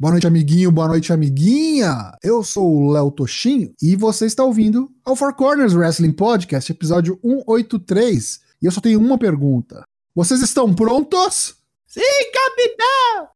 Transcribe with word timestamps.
Boa 0.00 0.12
noite, 0.12 0.26
amiguinho, 0.26 0.72
boa 0.72 0.88
noite, 0.88 1.12
amiguinha. 1.12 2.16
Eu 2.22 2.42
sou 2.42 2.74
o 2.74 2.90
Léo 2.90 3.10
Toshinho 3.10 3.74
e 3.82 3.94
você 3.96 4.24
está 4.24 4.42
ouvindo 4.42 4.90
ao 5.04 5.14
Four 5.14 5.34
Corners 5.34 5.74
Wrestling 5.74 6.12
Podcast, 6.12 6.72
episódio 6.72 7.20
183. 7.22 8.40
E 8.62 8.64
eu 8.64 8.72
só 8.72 8.80
tenho 8.80 8.98
uma 8.98 9.18
pergunta. 9.18 9.82
Vocês 10.14 10.40
estão 10.40 10.74
prontos? 10.74 11.54
Sim, 11.86 12.00
capitão! 12.32 13.28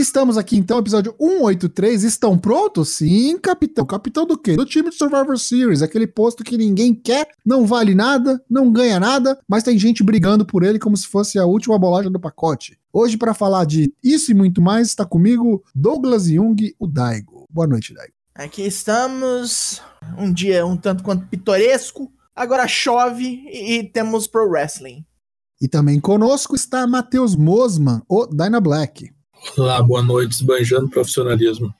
Estamos 0.00 0.36
aqui 0.36 0.56
então, 0.56 0.78
episódio 0.78 1.14
183. 1.18 2.02
Estão 2.02 2.38
prontos? 2.38 2.90
Sim, 2.90 3.38
capitão. 3.38 3.86
Capitão 3.86 4.26
do 4.26 4.36
quê? 4.36 4.56
Do 4.56 4.66
time 4.66 4.90
de 4.90 4.96
Survivor 4.96 5.38
Series, 5.38 5.82
aquele 5.82 6.06
posto 6.06 6.44
que 6.44 6.56
ninguém 6.56 6.94
quer, 6.94 7.28
não 7.44 7.66
vale 7.66 7.94
nada, 7.94 8.42
não 8.48 8.70
ganha 8.70 9.00
nada, 9.00 9.38
mas 9.48 9.62
tem 9.62 9.78
gente 9.78 10.02
brigando 10.02 10.44
por 10.44 10.62
ele 10.62 10.78
como 10.78 10.96
se 10.96 11.06
fosse 11.06 11.38
a 11.38 11.46
última 11.46 11.78
bolacha 11.78 12.10
do 12.10 12.20
pacote. 12.20 12.78
Hoje, 12.92 13.16
para 13.16 13.34
falar 13.34 13.64
de 13.64 13.92
isso 14.02 14.30
e 14.30 14.34
muito 14.34 14.60
mais, 14.60 14.88
está 14.88 15.04
comigo 15.04 15.62
Douglas 15.74 16.26
Jung, 16.26 16.74
o 16.78 16.86
Daigo. 16.86 17.46
Boa 17.50 17.66
noite, 17.66 17.94
Daigo. 17.94 18.12
Aqui 18.34 18.62
estamos. 18.66 19.80
Um 20.18 20.32
dia 20.32 20.66
um 20.66 20.76
tanto 20.76 21.02
quanto 21.02 21.26
pitoresco. 21.26 22.12
Agora 22.34 22.68
chove 22.68 23.24
e, 23.50 23.78
e 23.78 23.84
temos 23.84 24.26
pro 24.26 24.48
wrestling. 24.48 25.06
E 25.60 25.66
também 25.66 25.98
conosco 25.98 26.54
está 26.54 26.86
Matheus 26.86 27.34
Mosman, 27.34 28.02
o 28.06 28.26
Dyna 28.26 28.60
Black. 28.60 29.15
Olá, 29.54 29.82
boa 29.82 30.02
noite, 30.02 30.32
esbanjando 30.32 30.88
profissionalismo. 30.88 31.72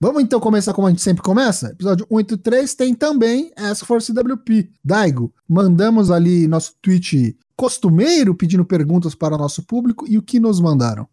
Vamos 0.00 0.22
então 0.22 0.38
começar 0.38 0.74
como 0.74 0.86
a 0.86 0.90
gente 0.90 1.00
sempre 1.00 1.22
começa? 1.22 1.68
Episódio 1.68 2.06
183 2.10 2.74
tem 2.74 2.94
também 2.94 3.50
Ask 3.56 3.86
for 3.86 4.02
CWP. 4.02 4.70
Daigo, 4.84 5.32
mandamos 5.48 6.10
ali 6.10 6.46
nosso 6.46 6.74
tweet 6.82 7.36
costumeiro 7.56 8.34
pedindo 8.34 8.64
perguntas 8.64 9.14
para 9.14 9.34
o 9.34 9.38
nosso 9.38 9.62
público 9.62 10.04
e 10.06 10.18
o 10.18 10.22
que 10.22 10.38
nos 10.38 10.60
mandaram? 10.60 11.08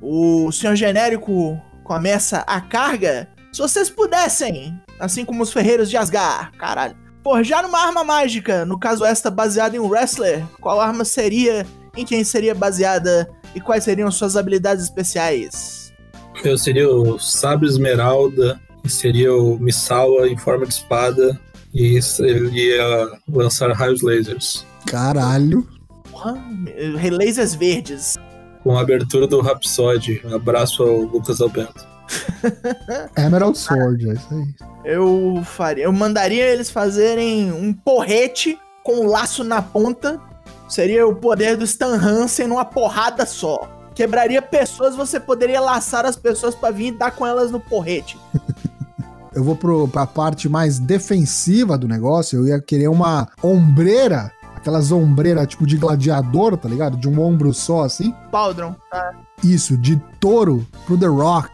O 0.00 0.50
senhor 0.50 0.74
genérico 0.74 1.60
começa 1.84 2.38
a 2.40 2.60
carga. 2.60 3.28
Se 3.52 3.60
vocês 3.60 3.88
pudessem, 3.88 4.76
assim 4.98 5.24
como 5.24 5.44
os 5.44 5.52
ferreiros 5.52 5.88
de 5.88 5.96
Asgar, 5.96 6.50
caralho, 6.58 7.03
forjar 7.24 7.64
uma 7.64 7.78
arma 7.78 8.04
mágica, 8.04 8.66
no 8.66 8.78
caso 8.78 9.02
esta 9.02 9.30
baseada 9.30 9.74
em 9.74 9.80
um 9.80 9.88
wrestler, 9.88 10.44
qual 10.60 10.78
arma 10.78 11.06
seria, 11.06 11.66
em 11.96 12.04
quem 12.04 12.22
seria 12.22 12.54
baseada 12.54 13.28
e 13.54 13.60
quais 13.60 13.82
seriam 13.82 14.10
suas 14.10 14.36
habilidades 14.36 14.84
especiais? 14.84 15.90
Eu 16.44 16.58
seria 16.58 16.88
o 16.88 17.18
Sabre 17.18 17.66
Esmeralda, 17.66 18.60
e 18.84 18.90
seria 18.90 19.34
o 19.34 19.58
Misawa 19.58 20.28
em 20.28 20.36
forma 20.36 20.66
de 20.66 20.74
espada, 20.74 21.40
e 21.72 21.98
ele 22.20 22.68
ia 22.68 23.08
lançar 23.26 23.72
raios 23.72 24.02
lasers. 24.02 24.66
Caralho. 24.84 25.66
Porra, 26.10 26.36
lasers 27.10 27.54
verdes. 27.54 28.16
Com 28.62 28.76
a 28.76 28.82
abertura 28.82 29.26
do 29.26 29.40
Rhapsody. 29.40 30.20
Um 30.24 30.34
abraço 30.34 30.82
ao 30.82 31.00
Lucas 31.00 31.40
Alberto. 31.40 31.93
Emerald 33.16 33.58
Sword, 33.58 34.10
é 34.10 34.12
isso 34.14 34.28
aí. 34.30 34.54
Eu 34.84 35.42
faria, 35.44 35.84
eu 35.84 35.92
mandaria 35.92 36.44
eles 36.46 36.70
fazerem 36.70 37.52
um 37.52 37.72
porrete 37.72 38.58
com 38.82 39.00
um 39.00 39.06
laço 39.06 39.42
na 39.42 39.62
ponta. 39.62 40.20
Seria 40.68 41.06
o 41.06 41.14
poder 41.14 41.56
do 41.56 41.64
Stan 41.64 41.96
Hansen 41.96 42.46
numa 42.46 42.64
porrada 42.64 43.24
só. 43.24 43.68
Quebraria 43.94 44.42
pessoas, 44.42 44.96
você 44.96 45.20
poderia 45.20 45.60
laçar 45.60 46.04
as 46.04 46.16
pessoas 46.16 46.54
para 46.54 46.72
vir 46.72 46.88
e 46.88 46.98
dar 46.98 47.12
com 47.12 47.26
elas 47.26 47.50
no 47.50 47.60
porrete. 47.60 48.18
eu 49.34 49.42
vou 49.42 49.56
pro, 49.56 49.88
pra 49.88 50.06
parte 50.06 50.48
mais 50.48 50.78
defensiva 50.78 51.78
do 51.78 51.88
negócio. 51.88 52.40
Eu 52.40 52.48
ia 52.48 52.60
querer 52.60 52.88
uma 52.88 53.28
ombreira, 53.42 54.32
aquelas 54.54 54.90
ombreiras 54.90 55.46
tipo 55.46 55.66
de 55.66 55.76
gladiador, 55.76 56.56
tá 56.56 56.68
ligado? 56.68 56.96
De 56.96 57.08
um 57.08 57.20
ombro 57.20 57.54
só 57.54 57.84
assim. 57.84 58.14
Paldron, 58.30 58.74
tá? 58.90 59.12
Isso, 59.42 59.76
de 59.76 59.96
touro 60.20 60.66
pro 60.86 60.98
The 60.98 61.06
Rock. 61.06 61.50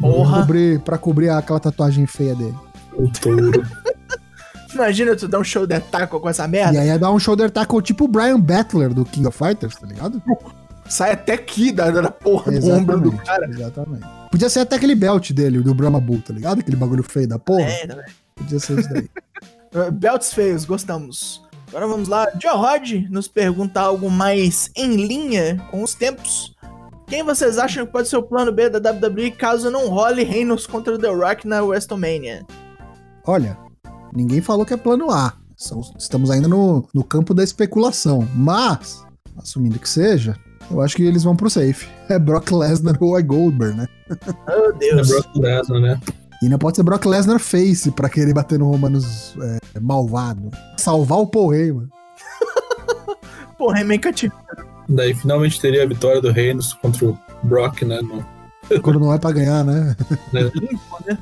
Porra. 0.00 0.30
Pra 0.30 0.40
cobrir, 0.40 0.80
pra 0.80 0.98
cobrir 0.98 1.28
aquela 1.30 1.60
tatuagem 1.60 2.06
feia 2.06 2.34
dele. 2.34 2.56
O 2.94 3.08
touro. 3.10 3.62
Imagina 4.74 5.16
tu 5.16 5.26
dar 5.26 5.40
um 5.40 5.44
shoulder 5.44 5.80
tackle 5.80 6.20
com 6.20 6.28
essa 6.28 6.46
merda. 6.46 6.74
E 6.74 6.78
aí 6.78 6.86
ia 6.86 6.98
dar 6.98 7.10
um 7.10 7.18
shoulder 7.18 7.50
tackle 7.50 7.82
tipo 7.82 8.04
o 8.04 8.08
Brian 8.08 8.38
Battler 8.38 8.94
do 8.94 9.04
King 9.04 9.26
of 9.26 9.36
Fighters, 9.36 9.74
tá 9.74 9.86
ligado? 9.86 10.22
Sai 10.88 11.12
até 11.12 11.34
aqui 11.34 11.72
da, 11.72 11.90
da 11.90 12.10
porra 12.10 12.52
do 12.52 12.70
ombro 12.70 13.00
do 13.00 13.12
cara. 13.12 13.48
Exatamente. 13.50 14.06
Podia 14.30 14.48
ser 14.48 14.60
até 14.60 14.76
aquele 14.76 14.94
belt 14.94 15.32
dele, 15.32 15.60
do 15.60 15.74
Brahma 15.74 16.00
Bull, 16.00 16.22
tá 16.22 16.32
ligado? 16.32 16.60
Aquele 16.60 16.76
bagulho 16.76 17.02
feio 17.02 17.28
da 17.28 17.38
porra. 17.38 17.62
É, 17.62 17.86
né? 17.86 18.04
Podia 18.34 18.60
ser 18.60 18.78
isso 18.78 18.88
daí. 18.92 19.10
Belts 19.92 20.32
feios, 20.32 20.64
gostamos. 20.64 21.42
Agora 21.68 21.86
vamos 21.86 22.08
lá. 22.08 22.26
Joe 22.40 22.56
Rod 22.56 23.08
nos 23.10 23.28
pergunta 23.28 23.80
algo 23.80 24.10
mais 24.10 24.70
em 24.76 25.06
linha 25.06 25.64
com 25.70 25.82
os 25.82 25.94
tempos. 25.94 26.56
Quem 27.10 27.24
vocês 27.24 27.58
acham 27.58 27.84
que 27.84 27.90
pode 27.90 28.08
ser 28.08 28.16
o 28.18 28.22
plano 28.22 28.52
B 28.52 28.70
da 28.70 28.92
WWE 28.92 29.32
caso 29.32 29.68
não 29.68 29.88
role 29.88 30.22
Reinos 30.22 30.64
contra 30.64 30.96
The 30.96 31.08
Rock 31.08 31.44
na 31.44 31.60
WrestleMania? 31.60 32.46
Olha, 33.26 33.58
ninguém 34.14 34.40
falou 34.40 34.64
que 34.64 34.72
é 34.72 34.76
plano 34.76 35.10
A. 35.10 35.32
Estamos 35.98 36.30
ainda 36.30 36.46
no, 36.46 36.86
no 36.94 37.02
campo 37.02 37.34
da 37.34 37.42
especulação. 37.42 38.26
Mas, 38.36 39.04
assumindo 39.36 39.80
que 39.80 39.88
seja, 39.88 40.36
eu 40.70 40.80
acho 40.80 40.94
que 40.94 41.02
eles 41.02 41.24
vão 41.24 41.34
pro 41.34 41.50
safe. 41.50 41.88
É 42.08 42.16
Brock 42.16 42.52
Lesnar 42.52 42.96
ou 43.00 43.18
é 43.18 43.22
Goldberg, 43.22 43.76
né? 43.76 43.88
Oh, 44.46 44.70
É 44.70 44.72
Deus. 44.78 45.08
Brock 45.08 45.36
Lesnar, 45.36 45.80
né? 45.80 46.00
E 46.40 46.48
não 46.48 46.58
pode 46.58 46.76
ser 46.76 46.84
Brock 46.84 47.04
Lesnar 47.06 47.40
face 47.40 47.90
pra 47.90 48.08
querer 48.08 48.32
bater 48.32 48.56
no 48.56 48.70
Romanos 48.70 49.34
é, 49.74 49.80
malvado. 49.80 50.48
Salvar 50.76 51.18
o 51.18 51.26
Paul 51.26 51.52
Heyman. 51.52 51.88
Porra, 53.58 53.80
é 53.80 53.84
meio 53.84 54.00
cativo. 54.00 54.32
Daí 54.90 55.14
finalmente 55.14 55.60
teria 55.60 55.84
a 55.84 55.86
vitória 55.86 56.20
do 56.20 56.32
Reinos 56.32 56.74
contra 56.74 57.06
o 57.06 57.18
Brock, 57.44 57.82
né? 57.82 58.00
No, 58.02 58.26
Quando 58.82 58.98
não 58.98 59.14
é 59.14 59.18
pra 59.18 59.30
ganhar, 59.30 59.64
né? 59.64 59.96
Né? 60.32 61.16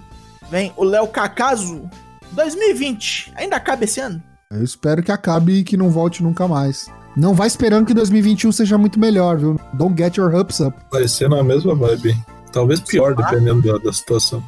Vem 0.51 0.73
o 0.77 0.84
Léo 0.84 1.06
Cacaso. 1.09 1.89
2020. 2.33 3.33
Ainda 3.37 3.61
cabe 3.61 3.84
esse 3.84 4.01
ano? 4.01 4.23
Eu 4.51 4.65
espero 4.65 5.03
que 5.03 5.12
acabe 5.12 5.59
e 5.59 5.65
que 5.65 5.77
não 5.77 5.91
volte 5.91 6.23
nunca 6.23 6.49
mais. 6.49 6.91
Não 7.15 7.34
vai 7.34 7.47
esperando 7.47 7.84
que 7.84 7.93
2021 7.93 8.51
seja 8.53 8.78
muito 8.78 8.99
melhor, 8.99 9.37
viu? 9.37 9.61
Don't 9.75 10.01
get 10.01 10.17
your 10.17 10.34
hopes 10.34 10.61
up. 10.61 10.75
parecendo 10.91 11.37
a 11.37 11.45
mesma 11.45 11.75
vibe. 11.75 12.17
Talvez 12.51 12.81
pior, 12.81 13.15
dependendo 13.15 13.61
da, 13.61 13.77
da 13.78 13.93
situação. 13.93 14.43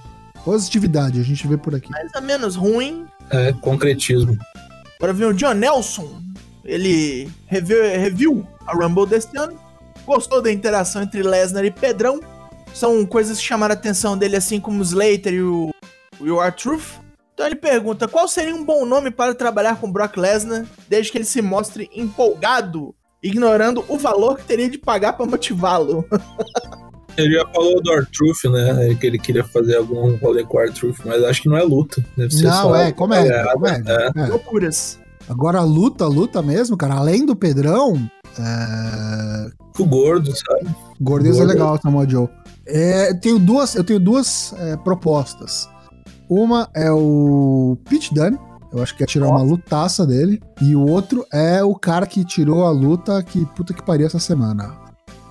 Positividade, 0.45 1.21
a 1.21 1.23
gente 1.23 1.47
vê 1.47 1.59
por 1.59 1.75
aqui. 1.75 1.91
Mais 1.91 2.11
ou 2.15 2.23
menos 2.23 2.57
ruim. 2.57 3.05
É, 3.31 3.53
concretismo. 3.53 4.39
Agora 4.97 5.13
vem 5.13 5.29
o 5.29 5.35
John 5.35 5.53
Nelson. 5.53 6.09
Ele 6.65 7.31
reviu, 7.47 7.83
reviu 7.83 8.49
a 8.71 8.75
Rumble 8.75 9.07
deste 9.07 9.37
ano. 9.37 9.59
Gostou 10.07 10.41
da 10.41 10.51
interação 10.51 11.03
entre 11.03 11.23
Lesnar 11.23 11.65
e 11.65 11.71
Pedrão. 11.71 12.21
São 12.73 13.05
coisas 13.05 13.39
que 13.39 13.45
chamaram 13.45 13.75
a 13.75 13.79
atenção 13.79 14.17
dele, 14.17 14.37
assim 14.37 14.61
como 14.61 14.79
o 14.79 14.83
Slater 14.83 15.35
e 15.35 15.43
o, 15.43 15.71
e 16.21 16.31
o 16.31 16.43
R-Truth. 16.43 17.01
Então 17.35 17.47
ele 17.47 17.57
pergunta: 17.57 18.07
qual 18.07 18.29
seria 18.29 18.55
um 18.55 18.65
bom 18.65 18.85
nome 18.85 19.11
para 19.11 19.35
trabalhar 19.35 19.81
com 19.81 19.91
Brock 19.91 20.17
Lesnar, 20.17 20.65
desde 20.89 21.11
que 21.11 21.19
ele 21.19 21.25
se 21.25 21.43
mostre 21.43 21.91
empolgado, 21.95 22.95
ignorando 23.23 23.85
o 23.89 23.99
valor 23.99 24.37
que 24.37 24.45
teria 24.45 24.69
de 24.71 24.79
pagar 24.79 25.15
para 25.15 25.27
motivá-lo? 25.27 26.07
Ele 27.17 27.35
já 27.35 27.47
falou 27.49 27.83
do 27.83 27.93
R-Truth, 27.93 28.45
né? 28.45 28.95
Que 28.95 29.07
ele 29.07 29.19
queria 29.19 29.45
fazer 29.45 29.77
algum 29.77 30.17
rolê 30.17 30.45
com 30.45 30.57
o 30.57 30.61
R-Truth, 30.61 31.01
mas 31.05 31.23
acho 31.25 31.43
que 31.43 31.49
não 31.49 31.57
é 31.57 31.63
luta. 31.63 32.03
Deve 32.17 32.33
ser 32.33 32.45
Não, 32.45 32.63
só 32.63 32.77
é 32.77 32.93
comédia. 32.93 33.33
É, 33.33 33.53
comédia. 33.53 34.13
É. 34.17 34.27
Loucuras. 34.27 34.99
Agora 35.31 35.61
luta, 35.63 36.09
luta 36.09 36.43
mesmo, 36.43 36.77
cara. 36.77 36.95
Além 36.95 37.25
do 37.25 37.37
Pedrão, 37.37 37.95
é... 38.37 39.51
o 39.79 39.87
gordo, 39.87 40.33
sabe? 40.35 40.75
Gordez 41.01 41.37
é 41.37 41.39
Gordo. 41.39 41.53
legal, 41.53 41.81
Samuel 41.81 42.11
Joe. 42.11 42.29
É, 42.67 43.11
eu 43.11 43.21
tenho 43.21 43.39
duas, 43.39 43.77
eu 43.77 43.85
tenho 43.85 44.01
duas 44.01 44.53
é, 44.59 44.77
propostas. 44.79 45.69
Uma 46.29 46.69
é 46.75 46.91
o 46.91 47.79
Pete 47.89 48.13
Dunne. 48.13 48.37
Eu 48.73 48.83
acho 48.83 48.97
que 48.97 49.05
ia 49.05 49.07
tirar 49.07 49.29
uma 49.29 49.43
lutaça 49.43 50.05
dele. 50.05 50.43
E 50.61 50.75
o 50.75 50.85
outro 50.85 51.25
é 51.33 51.63
o 51.63 51.77
cara 51.77 52.07
que 52.07 52.25
tirou 52.25 52.65
a 52.65 52.71
luta 52.73 53.23
que 53.23 53.47
puta 53.47 53.73
que 53.73 53.85
pariu 53.85 54.07
essa 54.07 54.19
semana. 54.19 54.77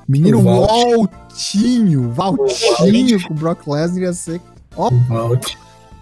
Menino. 0.08 0.42
Valtinho. 0.42 2.10
Valtinho 2.12 3.28
com 3.28 3.34
o 3.34 3.38
Brock 3.38 3.68
Lesnar 3.68 4.04
ia 4.04 4.14
ser 4.14 4.42
Valt. 5.10 5.56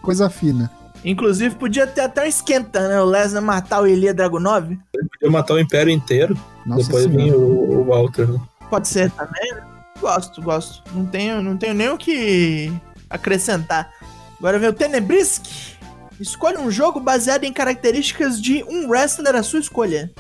coisa 0.03 0.29
fina. 0.29 0.71
Inclusive, 1.07 1.56
podia 1.56 1.88
ter 1.88 2.01
até 2.01 2.24
um 2.24 2.25
esquenta, 2.25 2.86
né? 2.86 3.00
O 3.01 3.06
Lesnar 3.06 3.42
matar 3.42 3.81
o 3.81 3.88
Ilya 3.88 4.13
Dragunov. 4.13 4.77
Podia 4.92 5.31
matar 5.31 5.54
o 5.54 5.59
Império 5.59 5.89
inteiro, 5.89 6.38
Nossa 6.65 6.83
depois 6.83 7.06
vinha 7.06 7.33
o, 7.33 7.80
o 7.80 7.83
Walter, 7.86 8.27
né? 8.27 8.38
Pode 8.69 8.89
ser 8.89 9.09
também. 9.12 9.54
né? 9.54 9.62
Gosto, 10.01 10.42
gosto. 10.42 10.83
Não 10.94 11.06
tenho, 11.06 11.42
não 11.42 11.56
tenho 11.56 11.74
nem 11.74 11.88
o 11.88 11.98
que 11.98 12.69
acrescentar. 13.09 13.89
Agora 14.38 14.59
vem 14.59 14.68
o 14.68 14.74
Tenebrisk. 14.74 15.45
Escolha 16.19 16.59
um 16.59 16.69
jogo 16.69 17.00
baseado 17.00 17.45
em 17.45 17.54
características 17.54 18.42
de 18.42 18.62
um 18.65 18.89
wrestler 18.89 19.33
à 19.33 19.44
sua 19.44 19.59
escolha. 19.59 20.12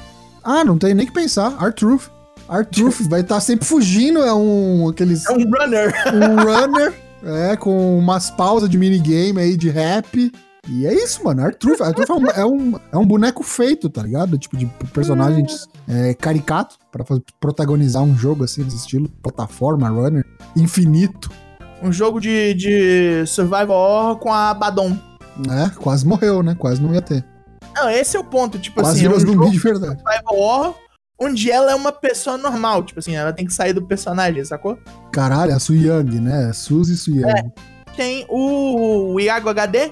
Ah, 0.41 0.63
não 0.63 0.77
tem 0.77 0.93
nem 0.93 1.05
que 1.05 1.11
pensar. 1.11 1.51
R-Truth. 1.61 2.09
R-Truth 2.49 3.09
vai 3.09 3.19
estar 3.19 3.41
sempre 3.41 3.67
fugindo. 3.67 4.19
É 4.19 4.33
um. 4.33 4.87
Aqueles. 4.87 5.25
É 5.25 5.33
um 5.33 5.43
runner. 5.51 5.93
um 6.13 6.35
runner, 6.45 6.93
é, 7.23 7.57
com 7.57 7.99
umas 7.99 8.31
pausas 8.31 8.69
de 8.69 8.77
minigame 8.77 9.41
aí 9.41 9.57
de 9.57 9.69
rap. 9.69 10.31
E 10.69 10.85
é 10.85 10.93
isso, 10.93 11.23
mano. 11.23 11.43
Arthur, 11.43 11.81
Arthur 11.81 12.05
é, 12.07 12.13
um, 12.13 12.27
é, 12.27 12.45
um, 12.45 12.79
é 12.93 12.97
um 12.97 13.05
boneco 13.05 13.41
feito, 13.43 13.89
tá 13.89 14.03
ligado? 14.03 14.37
Tipo 14.37 14.57
de 14.57 14.65
personagens 14.93 15.67
é, 15.87 16.13
caricato 16.13 16.75
pra 16.91 17.05
protagonizar 17.39 18.03
um 18.03 18.17
jogo 18.17 18.43
assim, 18.43 18.63
desse 18.63 18.77
estilo. 18.77 19.09
Plataforma, 19.21 19.87
runner, 19.87 20.25
infinito. 20.55 21.31
Um 21.81 21.91
jogo 21.91 22.19
de, 22.19 22.53
de 22.53 23.25
survival 23.25 23.71
horror 23.77 24.17
com 24.17 24.33
a 24.33 24.53
Badon. 24.53 24.97
É, 25.49 25.69
quase 25.79 26.05
morreu, 26.05 26.43
né? 26.43 26.55
Quase 26.55 26.81
não 26.81 26.93
ia 26.93 27.01
ter. 27.01 27.23
Não, 27.75 27.89
esse 27.89 28.17
é 28.17 28.19
o 28.19 28.23
ponto. 28.23 28.59
Tipo 28.59 28.81
quase 28.81 29.05
assim, 29.05 29.13
é 29.13 29.15
um 29.15 29.19
jogo 29.19 29.49
de 29.49 29.59
verdade. 29.59 30.01
survival 30.01 30.35
horror 30.35 30.75
onde 31.19 31.49
ela 31.49 31.71
é 31.71 31.75
uma 31.75 31.91
pessoa 31.91 32.37
normal. 32.37 32.83
Tipo 32.83 32.99
assim, 32.99 33.15
ela 33.15 33.33
tem 33.33 33.45
que 33.45 33.53
sair 33.53 33.73
do 33.73 33.81
personagem, 33.81 34.43
sacou? 34.45 34.77
Caralho, 35.11 35.55
a 35.55 35.59
Su 35.59 35.73
Yang, 35.73 36.19
né? 36.19 36.51
Suzy 36.53 36.97
Su 36.97 37.11
Yang. 37.11 37.39
É. 37.39 37.93
Tem 37.95 38.25
o, 38.29 39.13
o 39.13 39.19
Iago 39.19 39.49
HD. 39.49 39.91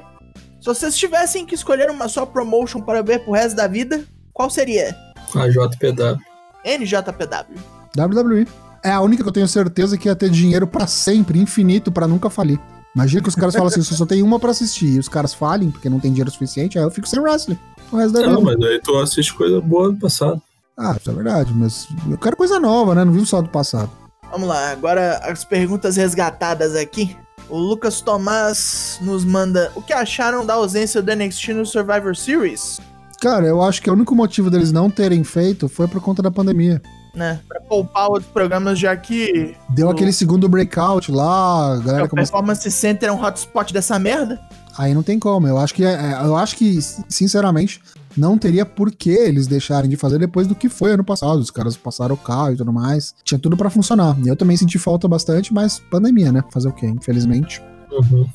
Se 0.65 0.69
vocês 0.73 0.97
tivessem 0.97 1.45
que 1.45 1.53
escolher 1.53 1.91
uma 1.91 2.07
só 2.07 2.25
promotion 2.25 2.81
para 2.81 3.03
ver 3.03 3.19
pro 3.19 3.33
resto 3.33 3.55
da 3.55 3.67
vida, 3.67 4.03
qual 4.33 4.49
seria? 4.49 4.97
A 5.35 5.47
JPW. 5.47 6.19
NJPW. 6.65 7.59
WWE. 7.95 8.47
É 8.83 8.89
a 8.89 8.99
única 8.99 9.21
que 9.21 9.29
eu 9.29 9.33
tenho 9.33 9.47
certeza 9.47 9.95
que 9.95 10.07
ia 10.07 10.15
ter 10.15 10.27
dinheiro 10.27 10.65
para 10.65 10.87
sempre, 10.87 11.37
infinito, 11.37 11.91
para 11.91 12.07
nunca 12.07 12.31
falir. 12.31 12.59
Imagina 12.95 13.21
que 13.21 13.29
os 13.29 13.35
caras 13.35 13.53
falam 13.53 13.67
assim, 13.67 13.83
você 13.83 13.93
só 13.93 14.07
tem 14.07 14.23
uma 14.23 14.39
para 14.39 14.49
assistir, 14.49 14.95
e 14.95 14.97
os 14.97 15.07
caras 15.07 15.35
falem 15.35 15.69
porque 15.69 15.87
não 15.87 15.99
tem 15.99 16.09
dinheiro 16.09 16.31
suficiente, 16.31 16.79
aí 16.79 16.83
eu 16.83 16.89
fico 16.89 17.07
sem 17.07 17.19
wrestling. 17.19 17.59
O 17.91 17.97
resto 17.97 18.13
da 18.13 18.25
não, 18.25 18.39
vida. 18.39 18.57
mas 18.57 18.67
aí 18.67 18.81
tu 18.81 18.97
assiste 18.97 19.35
coisa 19.35 19.61
boa 19.61 19.91
do 19.91 19.99
passado. 19.99 20.41
Ah, 20.75 20.97
isso 20.99 21.11
é 21.11 21.13
verdade, 21.13 21.53
mas 21.53 21.87
eu 22.09 22.17
quero 22.17 22.35
coisa 22.35 22.59
nova, 22.59 22.95
né? 22.95 23.05
Não 23.05 23.13
vivo 23.13 23.27
só 23.27 23.39
do 23.39 23.49
passado. 23.49 23.91
Vamos 24.31 24.47
lá, 24.47 24.71
agora 24.71 25.17
as 25.17 25.45
perguntas 25.45 25.95
resgatadas 25.95 26.75
aqui. 26.75 27.15
O 27.49 27.57
Lucas 27.57 28.01
Tomás 28.01 28.99
nos 29.01 29.23
manda: 29.23 29.71
O 29.75 29.81
que 29.81 29.93
acharam 29.93 30.45
da 30.45 30.55
ausência 30.55 31.01
do 31.01 31.15
NXT 31.15 31.49
no 31.49 31.65
Survivor 31.65 32.15
Series? 32.15 32.79
Cara, 33.21 33.45
eu 33.45 33.61
acho 33.61 33.81
que 33.81 33.89
o 33.89 33.93
único 33.93 34.13
motivo 34.13 34.49
deles 34.49 34.71
não 34.71 34.89
terem 34.89 35.23
feito 35.23 35.67
foi 35.67 35.87
por 35.87 36.01
conta 36.01 36.21
da 36.21 36.29
pandemia 36.29 36.81
né? 37.15 37.39
Pra 37.47 37.59
poupar 37.61 38.09
outros 38.09 38.31
programas, 38.31 38.77
já 38.77 38.95
que. 38.95 39.55
Deu 39.69 39.87
o... 39.87 39.89
aquele 39.89 40.11
segundo 40.11 40.47
breakout 40.49 41.11
lá, 41.11 41.73
a 41.73 41.77
galera. 41.77 42.05
O 42.05 42.09
Performance 42.09 42.69
Center 42.69 43.09
é 43.09 43.11
um 43.11 43.23
hotspot 43.23 43.73
dessa 43.73 43.97
merda? 43.97 44.39
Aí 44.77 44.93
não 44.93 45.01
tem 45.01 45.17
como. 45.17 45.47
Eu 45.47 45.57
acho 45.57 45.73
que, 45.73 45.83
é, 45.85 45.93
é, 45.93 46.25
eu 46.25 46.35
acho 46.35 46.55
que 46.57 46.79
sinceramente, 47.07 47.81
não 48.17 48.37
teria 48.37 48.65
por 48.65 48.91
que 48.91 49.09
eles 49.09 49.47
deixarem 49.47 49.89
de 49.89 49.97
fazer 49.97 50.17
depois 50.19 50.47
do 50.47 50.55
que 50.55 50.69
foi 50.69 50.91
ano 50.91 51.03
passado. 51.03 51.39
Os 51.39 51.51
caras 51.51 51.75
passaram 51.75 52.15
o 52.15 52.17
carro 52.17 52.53
e 52.53 52.57
tudo 52.57 52.71
mais. 52.71 53.13
Tinha 53.23 53.39
tudo 53.39 53.57
para 53.57 53.69
funcionar. 53.69 54.17
E 54.23 54.27
eu 54.27 54.35
também 54.35 54.57
senti 54.57 54.77
falta 54.77 55.07
bastante, 55.07 55.53
mas 55.53 55.79
pandemia, 55.91 56.31
né? 56.31 56.43
Fazer 56.49 56.69
o 56.69 56.73
quê? 56.73 56.87
Infelizmente. 56.87 57.61
Uhum. 57.91 58.27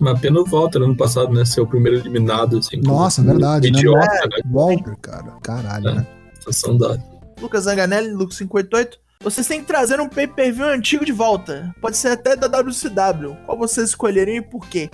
Uma 0.00 0.16
pena 0.16 0.42
volta 0.44 0.78
no 0.78 0.86
ano 0.86 0.96
passado, 0.96 1.32
né? 1.32 1.44
Ser 1.44 1.60
o 1.60 1.66
primeiro 1.66 1.98
eliminado, 1.98 2.58
assim. 2.58 2.76
Nossa, 2.80 3.22
verdade, 3.22 3.70
né? 3.70 3.78
Idiota, 3.78 4.06
né? 4.06 4.42
Walter, 4.46 4.96
cara. 5.00 5.32
Caralho, 5.42 5.88
é, 5.88 5.94
né? 5.94 6.06
Sensação 6.34 6.76
da 6.76 6.98
Lucas 7.40 7.64
Zanganelli, 7.64 8.10
Lucas588. 8.10 8.90
Vocês 9.20 9.46
têm 9.48 9.60
que 9.60 9.66
trazer 9.66 10.00
um 10.00 10.08
pay-per-view 10.08 10.68
antigo 10.68 11.04
de 11.04 11.10
volta. 11.10 11.74
Pode 11.80 11.96
ser 11.96 12.08
até 12.08 12.36
da 12.36 12.46
WCW. 12.46 13.36
Qual 13.44 13.58
vocês 13.58 13.88
escolheriam 13.88 14.36
e 14.36 14.42
por 14.42 14.66
quê? 14.68 14.88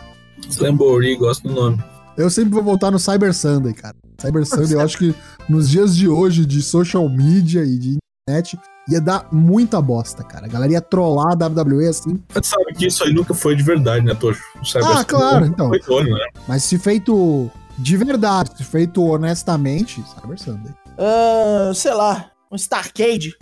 Slamboree, 0.48 1.16
gosto 1.16 1.46
do 1.48 1.54
nome. 1.54 1.84
Eu 2.16 2.30
sempre 2.30 2.54
vou 2.54 2.62
voltar 2.62 2.90
no 2.90 2.98
Cyber 2.98 3.34
Sunday, 3.34 3.74
cara. 3.74 3.96
Cyber 4.24 4.46
Sunday, 4.46 4.74
eu 4.74 4.80
acho 4.80 4.98
que 4.98 5.14
nos 5.48 5.68
dias 5.68 5.94
de 5.94 6.08
hoje, 6.08 6.46
de 6.46 6.62
social 6.62 7.08
media 7.08 7.62
e 7.62 7.78
de 7.78 7.98
internet, 8.28 8.58
ia 8.88 9.00
dar 9.00 9.28
muita 9.30 9.80
bosta, 9.80 10.22
cara. 10.24 10.46
A 10.46 10.48
galera 10.48 10.72
ia 10.72 10.80
trollar 10.80 11.32
a 11.32 11.46
WWE 11.46 11.88
assim. 11.88 12.22
Mas 12.34 12.46
sabe 12.46 12.74
que 12.74 12.86
isso 12.86 13.04
aí 13.04 13.12
nunca 13.12 13.34
foi 13.34 13.54
de 13.54 13.62
verdade, 13.62 14.04
né, 14.04 14.14
Tocho? 14.14 14.42
ah, 14.56 14.64
Sunday 14.64 15.04
claro, 15.04 15.46
então. 15.46 15.68
Foi 15.68 15.80
dono, 15.80 16.10
né? 16.10 16.26
Mas 16.48 16.64
se 16.64 16.78
feito 16.78 17.50
de 17.78 17.96
verdade, 17.96 18.56
se 18.56 18.64
feito 18.64 19.04
honestamente, 19.04 20.02
Cyber 20.02 20.38
Sunday. 20.38 20.72
Uh, 20.96 21.74
sei 21.74 21.92
lá, 21.92 22.30
um 22.50 22.56
Starcade. 22.56 23.34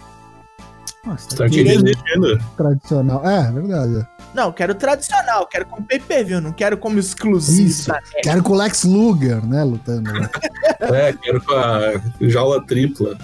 Nossa, 1.04 1.28
Starcade 1.28 1.60
é 1.60 1.78
legenda. 1.78 2.44
Tradicional. 2.56 3.28
É, 3.28 3.52
verdade. 3.52 4.06
Não, 4.34 4.50
quero 4.52 4.74
tradicional, 4.74 5.46
quero 5.46 5.66
como 5.66 5.86
pay-per-view, 5.86 6.40
não 6.40 6.52
quero 6.52 6.78
como 6.78 6.98
exclusivo. 6.98 7.68
Isso, 7.68 7.92
quero 8.22 8.42
com 8.42 8.52
o 8.52 8.56
Lex 8.56 8.84
Luger, 8.84 9.44
né, 9.44 9.62
lutando. 9.62 10.10
Né? 10.12 10.28
é, 10.80 11.12
quero 11.12 11.40
com 11.42 11.54
a 11.54 12.00
jaula 12.22 12.64
tripla. 12.66 13.16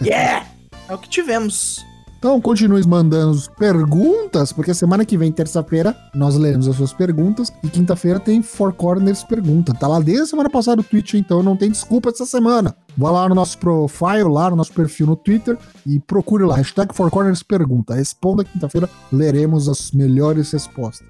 Yeah! 0.00 0.46
É 0.88 0.94
o 0.94 0.98
que 0.98 1.08
tivemos. 1.08 1.84
Então 2.24 2.40
continue 2.40 2.82
mandando 2.86 3.38
perguntas, 3.50 4.50
porque 4.50 4.72
semana 4.72 5.04
que 5.04 5.14
vem, 5.14 5.30
terça-feira, 5.30 5.94
nós 6.14 6.36
leremos 6.36 6.66
as 6.66 6.76
suas 6.76 6.90
perguntas. 6.90 7.52
E 7.62 7.68
quinta-feira 7.68 8.18
tem 8.18 8.40
Four 8.40 8.72
Corners 8.72 9.22
Pergunta. 9.22 9.74
Tá 9.74 9.86
lá 9.86 10.00
desde 10.00 10.22
a 10.22 10.26
semana 10.28 10.48
passada 10.48 10.80
o 10.80 10.84
Twitch, 10.84 11.12
então 11.12 11.42
não 11.42 11.54
tem 11.54 11.70
desculpa 11.70 12.08
essa 12.08 12.24
semana. 12.24 12.74
Vá 12.96 13.10
lá 13.10 13.28
no 13.28 13.34
nosso 13.34 13.58
profile, 13.58 14.22
lá 14.22 14.48
no 14.48 14.56
nosso 14.56 14.72
perfil 14.72 15.08
no 15.08 15.16
Twitter 15.16 15.58
e 15.86 16.00
procure 16.00 16.44
lá, 16.44 16.56
hashtag 16.56 16.94
Four 16.94 17.10
Corners 17.10 17.42
Pergunta. 17.42 17.94
Responda 17.94 18.42
quinta-feira, 18.42 18.88
leremos 19.12 19.68
as 19.68 19.90
melhores 19.90 20.50
respostas. 20.50 21.06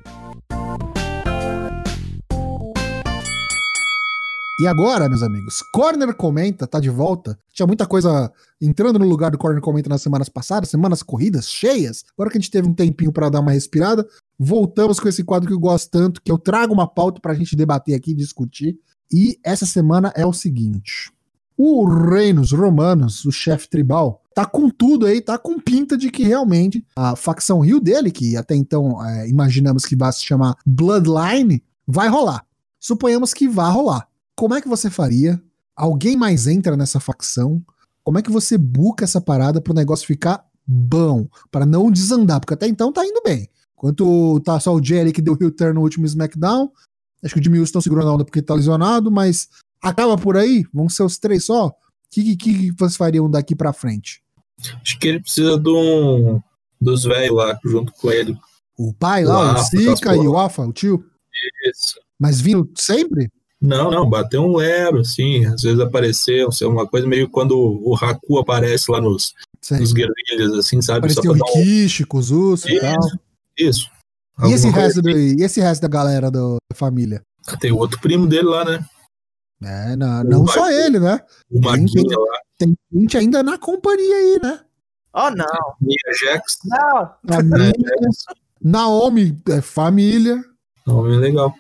E 4.61 4.69
agora, 4.69 5.09
meus 5.09 5.23
amigos, 5.25 5.62
Corner 5.73 6.15
Comenta 6.15 6.65
tá 6.65 6.79
de 6.79 6.89
volta. 6.89 7.37
Tinha 7.53 7.67
muita 7.67 7.87
coisa 7.87 8.33
entrando 8.62 9.01
no 9.01 9.05
lugar 9.05 9.33
do 9.33 9.39
Corner 9.39 9.61
Comenta 9.61 9.89
nas 9.89 10.01
semanas 10.01 10.29
passadas, 10.29 10.69
semanas 10.69 11.03
corridas, 11.03 11.51
cheias. 11.51 12.05
Agora 12.12 12.31
que 12.31 12.39
a 12.39 12.41
gente 12.41 12.53
teve 12.53 12.69
um 12.69 12.73
tempinho 12.73 13.11
para 13.11 13.29
dar 13.29 13.41
uma 13.41 13.51
respirada, 13.51 14.06
voltamos 14.39 15.01
com 15.01 15.09
esse 15.09 15.25
quadro 15.25 15.49
que 15.49 15.55
eu 15.55 15.59
gosto 15.59 15.91
tanto, 15.91 16.23
que 16.23 16.31
eu 16.31 16.39
trago 16.39 16.73
uma 16.73 16.87
pauta 16.87 17.21
pra 17.21 17.35
gente 17.35 17.56
debater 17.56 17.97
aqui, 17.97 18.15
discutir. 18.15 18.79
E 19.12 19.41
essa 19.43 19.67
semana 19.67 20.12
é 20.15 20.25
o 20.25 20.33
seguinte: 20.33 21.11
o 21.59 21.85
Reinos 21.89 22.53
Romanos, 22.53 23.25
o 23.25 23.33
chefe 23.33 23.69
tribal, 23.69 24.23
tá 24.37 24.47
com 24.47 24.71
tudo 24.71 25.06
aí, 25.06 25.21
tá 25.21 25.37
com 25.37 25.59
pinta 25.59 25.97
de 25.97 26.12
que 26.12 26.23
realmente 26.23 26.87
a 26.95 27.17
facção 27.17 27.59
Rio 27.59 27.81
dele, 27.81 28.12
que 28.12 28.37
até 28.37 28.55
então 28.55 29.05
é, 29.05 29.29
imaginamos 29.29 29.85
que 29.85 29.97
vai 29.97 30.12
se 30.12 30.25
chamar 30.25 30.56
Bloodline, 30.65 31.61
vai 31.85 32.09
rolar. 32.09 32.47
Suponhamos 32.79 33.35
que 33.35 33.49
vá 33.49 33.69
rolar. 33.69 34.06
Como 34.36 34.54
é 34.54 34.60
que 34.60 34.69
você 34.69 34.90
faria? 34.90 35.40
Alguém 35.76 36.16
mais 36.16 36.46
entra 36.46 36.76
nessa 36.76 37.00
facção? 37.00 37.62
Como 38.02 38.19
é 38.19 38.22
que 38.22 38.31
você 38.31 38.58
buca 38.58 39.04
essa 39.04 39.20
parada 39.20 39.60
para 39.60 39.72
o 39.72 39.76
negócio 39.76 40.06
ficar 40.06 40.44
bom, 40.66 41.26
para 41.50 41.64
não 41.64 41.90
desandar? 41.90 42.40
Porque 42.40 42.54
até 42.54 42.66
então 42.66 42.92
tá 42.92 43.04
indo 43.04 43.22
bem. 43.25 43.48
Enquanto 43.76 44.40
tá 44.40 44.58
só 44.60 44.75
o 44.75 44.78
ali 44.78 45.12
que 45.12 45.22
deu 45.22 45.36
heel 45.40 45.50
turn 45.50 45.75
no 45.75 45.82
último 45.82 46.06
SmackDown, 46.06 46.70
acho 47.22 47.34
que 47.34 47.40
o 47.40 47.42
Jimmy 47.42 47.62
estão 47.62 47.81
segurando 47.81 48.08
a 48.08 48.14
onda 48.14 48.25
porque 48.25 48.42
tá 48.42 48.54
lesionado, 48.54 49.10
mas 49.10 49.48
acaba 49.82 50.16
por 50.16 50.36
aí? 50.36 50.64
Vão 50.72 50.88
ser 50.88 51.02
os 51.02 51.19
três 51.19 51.44
só? 51.44 51.69
O 51.69 51.75
que, 52.10 52.36
que, 52.36 52.55
que 52.55 52.70
vocês 52.72 52.96
fariam 52.96 53.31
daqui 53.31 53.55
para 53.55 53.72
frente? 53.72 54.22
Acho 54.82 54.98
que 54.98 55.08
ele 55.08 55.20
precisa 55.20 55.58
de 55.58 55.69
um, 55.69 56.41
dos 56.81 57.05
velhos 57.05 57.36
lá, 57.36 57.58
junto 57.64 57.93
com 57.93 58.10
ele. 58.10 58.36
O 58.76 58.93
pai 58.93 59.24
lá, 59.24 59.55
o, 59.55 59.60
o 59.60 60.24
e 60.24 60.29
o 60.29 60.36
Alpha, 60.36 60.62
o 60.62 60.72
tio? 60.72 61.05
Isso. 61.69 61.98
Mas 62.19 62.41
vindo 62.41 62.70
sempre? 62.76 63.31
Não, 63.65 63.91
não, 63.91 64.09
bateu 64.09 64.43
um 64.43 64.56
Lero, 64.56 65.01
assim, 65.01 65.47
às 65.47 65.63
vezes 65.63 65.81
apareceu, 65.81 66.49
assim, 66.49 66.67
uma 66.67 66.87
coisa 66.87 67.06
meio 67.06 67.31
quando 67.31 67.59
o 67.59 67.94
Haku 67.94 68.39
aparece 68.39 68.91
lá 68.91 69.01
nos, 69.01 69.33
nos 69.71 69.93
guerrilhas, 69.94 70.53
assim, 70.53 70.83
sabe? 70.83 70.99
Apareceu 70.99 71.31
o 71.31 71.35
Rikishi, 71.35 72.03
um... 72.03 72.06
Kuzusu 72.06 72.69
e 72.69 72.79
tal. 72.79 73.01
Isso. 73.56 73.91
E 74.43 74.53
esse, 74.53 74.69
resto 74.69 75.01
do, 75.01 75.09
e 75.09 75.43
esse 75.43 75.63
resto 75.63 75.81
da 75.81 75.89
galera 75.89 76.31
do, 76.31 76.56
da 76.71 76.77
família? 76.77 77.23
Tem 77.59 77.73
o 77.73 77.79
outro 77.79 77.99
primo 78.01 78.27
dele 78.27 78.49
lá, 78.49 78.67
né? 78.67 78.85
É, 79.63 79.97
não, 79.97 80.23
não 80.25 80.47
só 80.47 80.71
ele, 80.71 81.01
né? 81.01 81.21
O 81.51 81.59
Maguinha 81.59 82.19
lá. 82.19 82.39
Tem 82.59 82.77
gente 82.93 83.17
ainda 83.17 83.43
na 83.43 83.56
companhia 83.56 84.15
aí, 84.15 84.39
né? 84.43 84.61
Oh, 85.15 85.31
não. 85.31 85.75
Mia 85.81 85.97
Jax. 86.21 86.59
Não. 86.67 87.15
Naomi 88.61 89.41
é 89.49 89.63
família. 89.63 90.44
Naomi 90.87 91.15
é 91.15 91.19
legal. 91.19 91.55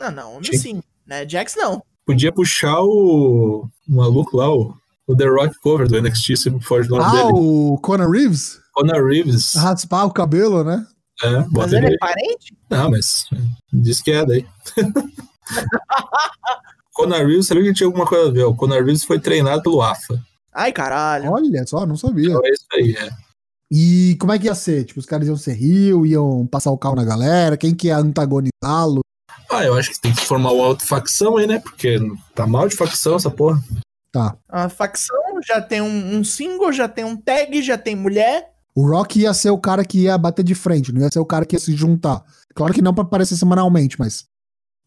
Não, 0.00 0.10
Naomi 0.10 0.56
sim. 0.56 0.80
Né? 1.06 1.28
Jax 1.28 1.54
não. 1.56 1.82
Podia 2.04 2.32
puxar 2.32 2.80
o, 2.80 3.68
o 3.88 3.94
maluco 3.94 4.36
lá, 4.36 4.52
o, 4.52 4.74
o 5.06 5.16
The 5.16 5.26
Rock 5.26 5.54
Cover 5.60 5.88
do 5.88 6.00
NXT, 6.00 6.36
se 6.36 6.60
foge 6.60 6.88
do 6.88 6.96
nome 6.96 7.08
ah, 7.08 7.10
dele. 7.10 7.24
Ah, 7.24 7.34
o 7.34 7.78
Conor 7.82 8.10
Reeves? 8.10 8.60
Conor 8.72 9.06
Reeves. 9.06 9.54
Raspar 9.54 10.04
o 10.04 10.12
cabelo, 10.12 10.62
né? 10.62 10.86
É, 11.22 11.44
mas 11.50 11.72
ele, 11.72 11.86
ele 11.86 11.94
é 11.94 11.98
parente? 11.98 12.54
Não, 12.70 12.90
mas 12.90 13.26
diz 13.72 14.02
que 14.02 14.12
é 14.12 14.24
daí. 14.24 14.46
Conor 16.92 17.26
Reeves, 17.26 17.46
sabia 17.46 17.64
que 17.64 17.74
tinha 17.74 17.86
alguma 17.86 18.06
coisa 18.06 18.28
a 18.28 18.32
ver. 18.32 18.44
O 18.44 18.54
Conor 18.54 18.84
Reeves 18.84 19.04
foi 19.04 19.18
treinado 19.18 19.62
pelo 19.62 19.82
AFA. 19.82 20.20
Ai, 20.52 20.72
caralho. 20.72 21.30
Olha 21.30 21.66
só, 21.66 21.84
não 21.84 21.96
sabia. 21.96 22.30
Então 22.30 22.44
é 22.44 22.50
isso 22.50 22.66
aí, 22.72 22.92
é. 22.92 23.10
E 23.70 24.16
como 24.20 24.32
é 24.32 24.38
que 24.38 24.46
ia 24.46 24.54
ser? 24.54 24.84
Tipo, 24.84 25.00
os 25.00 25.06
caras 25.06 25.26
iam 25.26 25.36
ser 25.36 25.54
rio, 25.54 26.06
iam 26.06 26.46
passar 26.46 26.70
o 26.70 26.78
carro 26.78 26.94
na 26.94 27.04
galera, 27.04 27.56
quem 27.56 27.74
que 27.74 27.88
ia 27.88 27.98
antagonizá-lo? 27.98 29.00
Ah, 29.50 29.64
eu 29.64 29.74
acho 29.74 29.90
que 29.90 30.00
tem 30.00 30.12
que 30.12 30.24
formar 30.24 30.52
uma 30.52 30.66
outra 30.66 30.86
facção 30.86 31.36
aí, 31.36 31.46
né? 31.46 31.58
Porque 31.60 31.98
tá 32.34 32.46
mal 32.46 32.68
de 32.68 32.76
facção 32.76 33.16
essa 33.16 33.30
porra. 33.30 33.62
Tá. 34.10 34.36
A 34.48 34.68
facção 34.68 35.16
já 35.46 35.60
tem 35.60 35.80
um, 35.80 36.16
um 36.16 36.24
single, 36.24 36.72
já 36.72 36.88
tem 36.88 37.04
um 37.04 37.16
tag, 37.16 37.60
já 37.62 37.76
tem 37.76 37.94
mulher. 37.94 38.50
O 38.74 38.88
Rock 38.88 39.20
ia 39.20 39.32
ser 39.32 39.50
o 39.50 39.58
cara 39.58 39.84
que 39.84 40.02
ia 40.02 40.18
bater 40.18 40.42
de 40.42 40.54
frente, 40.54 40.92
não 40.92 41.00
ia 41.00 41.10
ser 41.10 41.18
o 41.18 41.24
cara 41.24 41.46
que 41.46 41.56
ia 41.56 41.60
se 41.60 41.74
juntar. 41.74 42.24
Claro 42.54 42.72
que 42.72 42.82
não 42.82 42.94
pra 42.94 43.04
aparecer 43.04 43.36
semanalmente, 43.36 43.98
mas 43.98 44.26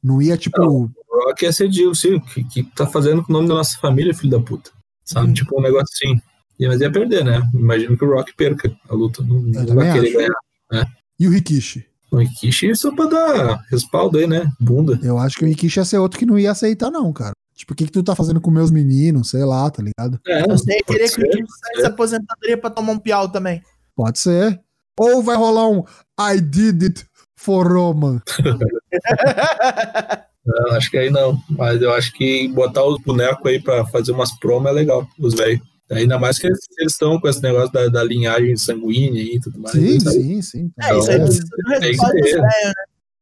não 0.04 0.22
ia, 0.22 0.38
tipo. 0.38 0.60
Não, 0.62 0.92
o 1.30 1.34
que 1.36 1.46
ia 1.46 1.54
ser 1.54 1.70
Dio, 1.70 1.94
sim. 1.94 2.16
O 2.16 2.22
que, 2.22 2.44
que 2.44 2.64
tá 2.64 2.88
fazendo 2.88 3.24
com 3.24 3.32
o 3.32 3.36
nome 3.36 3.48
da 3.48 3.56
nossa 3.56 3.78
família, 3.78 4.14
filho 4.14 4.32
da 4.32 4.40
puta? 4.40 4.72
Sabe? 5.04 5.30
Hum. 5.30 5.34
Tipo 5.34 5.60
um 5.60 5.64
negócio 5.64 5.88
assim. 5.94 6.22
E, 6.60 6.68
mas 6.68 6.82
ia 6.82 6.92
perder, 6.92 7.24
né? 7.24 7.42
Imagino 7.54 7.98
que 7.98 8.06
o 8.06 8.14
Rock 8.14 8.36
perca 8.36 8.76
a 8.90 8.94
luta. 8.94 9.24
Não, 9.24 9.42
não 9.42 9.76
vai 9.76 9.94
querer 9.94 10.08
acho. 10.08 10.18
ganhar. 10.18 10.88
E 11.20 11.28
o 11.28 11.32
Rikishi? 11.32 11.89
O 12.12 12.18
Rikishi 12.18 12.76
só 12.76 12.94
pra 12.94 13.06
dar 13.06 13.66
respaldo 13.70 14.18
aí, 14.18 14.28
né? 14.28 14.50
Bunda. 14.60 15.00
Eu 15.04 15.18
acho 15.18 15.38
que 15.38 15.46
o 15.46 15.48
Rikishi 15.48 15.80
ia 15.80 15.86
ser 15.86 15.98
outro 15.98 16.20
que 16.20 16.26
não 16.26 16.40
ia 16.40 16.52
aceitar, 16.52 16.90
não, 16.90 17.12
cara. 17.14 17.34
Tipo, 17.56 17.74
o 17.74 17.76
que, 17.76 17.86
que 17.86 17.92
tu 17.92 18.04
tá 18.04 18.16
fazendo 18.16 18.40
com 18.40 18.50
meus 18.50 18.72
meninos? 18.72 19.30
Sei 19.30 19.44
lá, 19.44 19.70
tá 19.70 19.84
ligado? 19.84 20.20
É, 20.26 20.50
Eu 20.50 20.58
sei, 20.58 20.80
queria 20.82 21.08
que 21.08 21.14
ser, 21.14 21.26
o 21.26 21.30
time 21.30 21.46
pode 21.46 21.60
saísse 21.60 21.86
aposentadoria 21.86 22.58
pra 22.58 22.70
tomar 22.70 22.94
um 22.94 23.00
piau 23.00 23.30
também. 23.30 23.62
Pode 23.96 24.18
ser. 24.18 24.60
Ou 24.98 25.22
vai 25.22 25.36
rolar 25.36 25.70
um 25.70 25.84
I 26.20 26.40
did 26.42 26.84
it 26.84 27.06
for 27.38 27.68
Roman. 27.68 28.22
Não, 30.46 30.76
acho 30.76 30.90
que 30.90 30.98
aí 30.98 31.10
não. 31.10 31.38
Mas 31.50 31.82
eu 31.82 31.94
acho 31.94 32.12
que 32.14 32.48
botar 32.48 32.84
os 32.84 33.00
bonecos 33.02 33.46
aí 33.46 33.62
pra 33.62 33.86
fazer 33.86 34.12
umas 34.12 34.32
promos 34.40 34.72
é 34.72 34.74
legal, 34.74 35.08
os 35.20 35.36
velhos. 35.36 35.62
Ainda 35.92 36.20
mais 36.20 36.38
que 36.38 36.48
eles 36.48 36.60
eles 36.78 36.94
estão 36.94 37.20
com 37.20 37.28
esse 37.28 37.42
negócio 37.42 37.72
da, 37.72 37.88
da 37.88 38.04
linhagem 38.04 38.56
sanguínea 38.56 39.22
aí 39.22 39.36
e 39.36 39.40
tudo 39.40 39.60
mais. 39.60 39.72
Sim, 39.76 40.00
sabe? 40.00 40.16
sim, 40.16 40.42
sim. 40.42 40.72
É, 40.82 40.98
isso 40.98 41.12
aí 41.12 41.20
precisa 41.20 41.50
do 41.58 41.80
velhos, 41.80 42.42
né? 42.42 42.74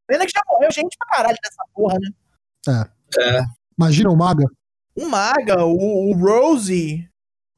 Pena 0.06 0.26
que 0.26 0.32
já 0.32 0.42
morreu 0.48 0.70
gente 0.70 0.96
pra 0.98 1.16
caralho 1.16 1.36
dessa 1.42 1.62
porra, 1.74 1.98
né? 1.98 2.88
É, 3.18 3.42
Imagina 3.78 4.10
o 4.10 4.16
Maga. 4.16 4.44
O 4.96 5.06
Maga, 5.06 5.64
o, 5.64 6.10
o 6.10 6.12
Rosie 6.14 7.08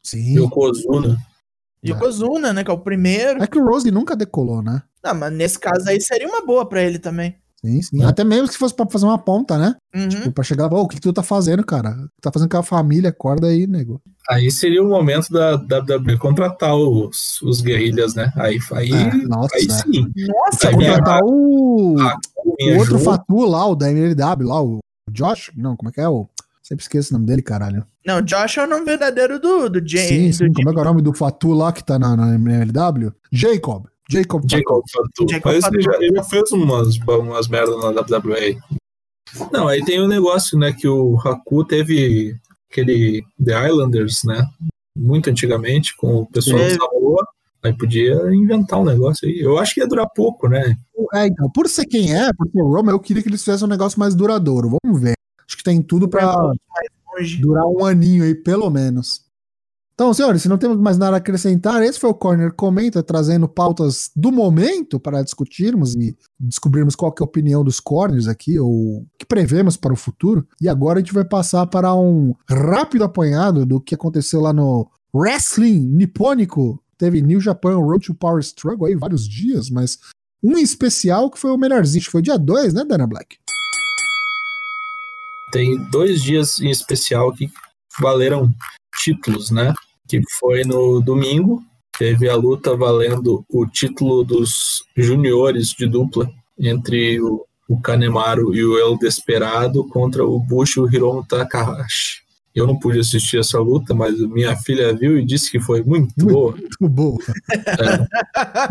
Sim. 0.05 0.39
Yokozuna. 0.39 1.17
e 1.83 1.93
o 1.93 1.99
Kozuna, 1.99 2.53
né? 2.53 2.63
Que 2.63 2.71
é 2.71 2.75
o 2.75 2.79
primeiro. 2.79 3.43
É 3.43 3.47
que 3.47 3.59
o 3.59 3.65
Rose 3.65 3.91
nunca 3.91 4.15
decolou, 4.15 4.63
né? 4.63 4.83
Não, 5.03 5.15
mas 5.15 5.33
nesse 5.33 5.59
caso 5.59 5.89
aí 5.89 6.01
seria 6.01 6.29
uma 6.29 6.45
boa 6.45 6.69
pra 6.69 6.83
ele 6.83 6.99
também. 6.99 7.37
Sim, 7.61 7.83
sim. 7.83 8.03
É. 8.03 8.07
Até 8.07 8.25
mesmo 8.25 8.49
se 8.49 8.57
fosse 8.57 8.75
pra 8.75 8.87
fazer 8.89 9.05
uma 9.05 9.19
ponta, 9.19 9.59
né? 9.59 9.75
Uhum. 9.95 10.09
Tipo, 10.09 10.33
pra 10.33 10.43
chegar 10.45 10.71
lá, 10.73 10.79
"Ô, 10.79 10.83
o 10.85 10.89
que, 10.89 10.97
que 10.97 11.01
tu 11.03 11.13
tá 11.13 11.23
fazendo, 11.23 11.65
cara? 11.65 11.95
Tá 12.21 12.33
fazendo 12.33 12.49
com 12.49 12.57
a 12.57 12.63
família, 12.63 13.11
acorda 13.11 13.49
aí, 13.49 13.67
nego. 13.67 14.01
Aí 14.31 14.51
seria 14.51 14.83
o 14.83 14.89
momento 14.89 15.31
da 15.31 15.57
WWE 15.57 16.17
contratar 16.19 16.75
os, 16.75 17.41
os 17.43 17.61
guerrilhas, 17.61 18.15
né? 18.15 18.33
Aí, 18.37 18.59
aí, 18.73 18.93
É, 18.93 19.13
nossa, 19.27 19.57
aí 19.57 19.67
é. 19.67 19.71
sim. 19.71 20.13
Nossa, 20.29 20.69
Aí 20.69 20.75
contratar 20.75 21.21
o, 21.23 21.97
o 21.97 22.79
outro. 22.79 22.99
Fatu 22.99 23.45
lá, 23.45 23.67
o 23.67 23.75
da 23.75 23.91
MLW, 23.91 24.49
lá, 24.49 24.63
o 24.63 24.79
Josh. 25.11 25.51
Não, 25.57 25.77
como 25.77 25.91
é 25.91 25.93
que 25.93 26.01
é? 26.01 26.09
O... 26.09 26.29
Sempre 26.63 26.85
esqueço 26.85 27.11
o 27.11 27.15
nome 27.15 27.27
dele, 27.27 27.43
caralho. 27.43 27.85
Não, 28.07 28.23
Josh 28.23 28.59
é 28.59 28.65
o 28.65 28.69
nome 28.69 28.85
verdadeiro 28.85 29.41
do, 29.41 29.69
do 29.69 29.81
Sim, 29.81 29.87
James. 29.87 30.37
sim. 30.37 30.53
Como 30.53 30.71
é 30.71 30.73
que 30.73 30.79
é 30.79 30.83
o 30.83 30.85
nome 30.85 31.03
do 31.03 31.13
Fatu 31.13 31.53
lá 31.53 31.73
que 31.73 31.83
tá 31.85 31.99
na, 31.99 32.17
na 32.17 32.35
MLW? 32.37 33.13
Jacob. 33.33 33.87
Jacob. 34.11 34.43
Jacob 34.51 34.83
Fatu. 34.93 35.27
Jacob 35.31 35.53
Mas 35.53 35.65
ele 35.65 35.83
Fatu. 35.83 35.83
já, 35.83 36.05
ele 36.05 36.17
já 36.17 36.23
fez 36.25 36.53
umas, 36.53 36.97
umas 36.99 37.49
merdas 37.49 37.77
na 37.79 37.89
WWE. 37.91 38.59
Não, 39.53 39.69
aí 39.69 39.85
tem 39.85 40.01
o 40.01 40.09
negócio, 40.09 40.59
né? 40.59 40.73
Que 40.73 40.89
o 40.89 41.17
Haku 41.25 41.65
teve 41.65 42.35
aquele 42.71 43.23
The 43.43 43.69
Islanders, 43.69 44.25
né? 44.25 44.45
Muito 44.97 45.31
antigamente, 45.31 45.97
com 45.97 46.17
o 46.23 46.27
pessoal 46.27 46.59
Teve. 46.59 46.77
da 46.79 46.85
Samoa. 46.85 47.27
Aí 47.63 47.73
podia 47.77 48.15
inventar 48.35 48.81
um 48.81 48.85
negócio 48.85 49.29
aí. 49.29 49.39
Eu 49.39 49.59
acho 49.59 49.75
que 49.75 49.81
ia 49.81 49.87
durar 49.87 50.09
pouco, 50.15 50.49
né? 50.49 50.75
É, 51.15 51.27
então, 51.27 51.51
por 51.51 51.69
ser 51.69 51.85
quem 51.87 52.15
é, 52.17 52.33
por 52.33 52.49
ser 52.51 52.61
o 52.63 52.73
Roma, 52.73 52.91
eu 52.91 52.99
queria 52.99 53.23
que 53.23 53.29
eles 53.29 53.45
fizessem 53.45 53.67
um 53.67 53.71
negócio 53.71 54.01
mais 54.01 54.15
duradouro. 54.15 54.79
Vamos 54.83 55.01
ver. 55.01 55.15
Acho 55.47 55.57
que 55.57 55.63
tem 55.65 55.83
tudo 55.83 56.09
pra 56.09 56.35
Longe. 56.35 57.37
durar 57.41 57.67
um 57.67 57.85
aninho 57.85 58.25
aí, 58.25 58.35
pelo 58.35 58.71
menos. 58.71 59.23
Então, 60.01 60.15
senhores, 60.15 60.41
se 60.41 60.49
não 60.49 60.57
temos 60.57 60.79
mais 60.79 60.97
nada 60.97 61.17
a 61.17 61.19
acrescentar, 61.19 61.83
esse 61.83 62.01
foi 62.01 62.09
o 62.09 62.15
Corner 62.15 62.55
Comenta, 62.55 63.03
trazendo 63.03 63.47
pautas 63.47 64.11
do 64.17 64.33
momento 64.33 64.99
para 64.99 65.23
discutirmos 65.23 65.95
e 65.95 66.17
descobrirmos 66.39 66.97
qual 66.97 67.15
é 67.15 67.23
a 67.23 67.25
opinião 67.25 67.63
dos 67.63 67.81
corners 67.81 68.27
aqui, 68.27 68.59
ou 68.59 68.71
o 68.71 69.07
que 69.19 69.27
prevemos 69.27 69.77
para 69.77 69.93
o 69.93 69.97
futuro. 69.97 70.49
E 70.59 70.71
agora 70.71 70.99
a 70.99 71.03
gente 71.03 71.13
vai 71.13 71.23
passar 71.23 71.67
para 71.67 71.95
um 71.95 72.35
rápido 72.49 73.05
apanhado 73.05 73.67
do 73.67 73.79
que 73.79 73.95
aconteceu 73.95 74.41
lá 74.41 74.55
no 74.55 74.91
Wrestling 75.13 75.81
Nipônico. 75.81 76.83
Teve 76.97 77.21
New 77.21 77.39
Japan 77.39 77.77
Road 77.77 78.07
to 78.07 78.15
Power 78.15 78.41
Struggle 78.41 78.87
aí 78.87 78.95
vários 78.95 79.29
dias, 79.29 79.69
mas 79.69 79.99
um 80.43 80.57
em 80.57 80.63
especial 80.63 81.31
que 81.31 81.39
foi 81.39 81.51
o 81.51 81.59
melhorzinho, 81.59 82.03
que 82.03 82.11
foi 82.11 82.23
dia 82.23 82.39
2, 82.39 82.73
né, 82.73 82.87
Dana 82.87 83.07
Black? 83.07 83.37
Tem 85.53 85.77
dois 85.91 86.23
dias 86.23 86.59
em 86.59 86.71
especial 86.71 87.35
que 87.35 87.51
valeram 88.01 88.51
títulos, 88.99 89.51
né? 89.51 89.75
Que 90.11 90.21
foi 90.39 90.65
no 90.65 91.01
domingo, 91.01 91.63
teve 91.97 92.29
a 92.29 92.35
luta 92.35 92.77
valendo 92.77 93.45
o 93.49 93.65
título 93.65 94.25
dos 94.25 94.83
juniores 94.97 95.69
de 95.69 95.87
dupla 95.87 96.29
entre 96.59 97.21
o, 97.21 97.45
o 97.69 97.81
Kanemaru 97.81 98.53
e 98.53 98.65
o 98.65 98.77
El 98.77 98.99
Desperado 98.99 99.87
contra 99.87 100.25
o 100.27 100.41
Bush 100.41 100.77
e 100.77 100.81
o 100.81 100.93
Hiromu 100.93 101.25
Takahashi. 101.25 102.23
Eu 102.53 102.67
não 102.67 102.77
pude 102.77 102.99
assistir 102.99 103.39
essa 103.39 103.61
luta, 103.61 103.95
mas 103.95 104.19
minha 104.19 104.57
filha 104.57 104.93
viu 104.93 105.17
e 105.17 105.25
disse 105.25 105.51
que 105.51 105.61
foi 105.61 105.85
muito 105.85 106.13
Muito. 106.19 106.35
boa. 106.35 106.55
Muito 106.81 106.91
bom. 106.91 107.19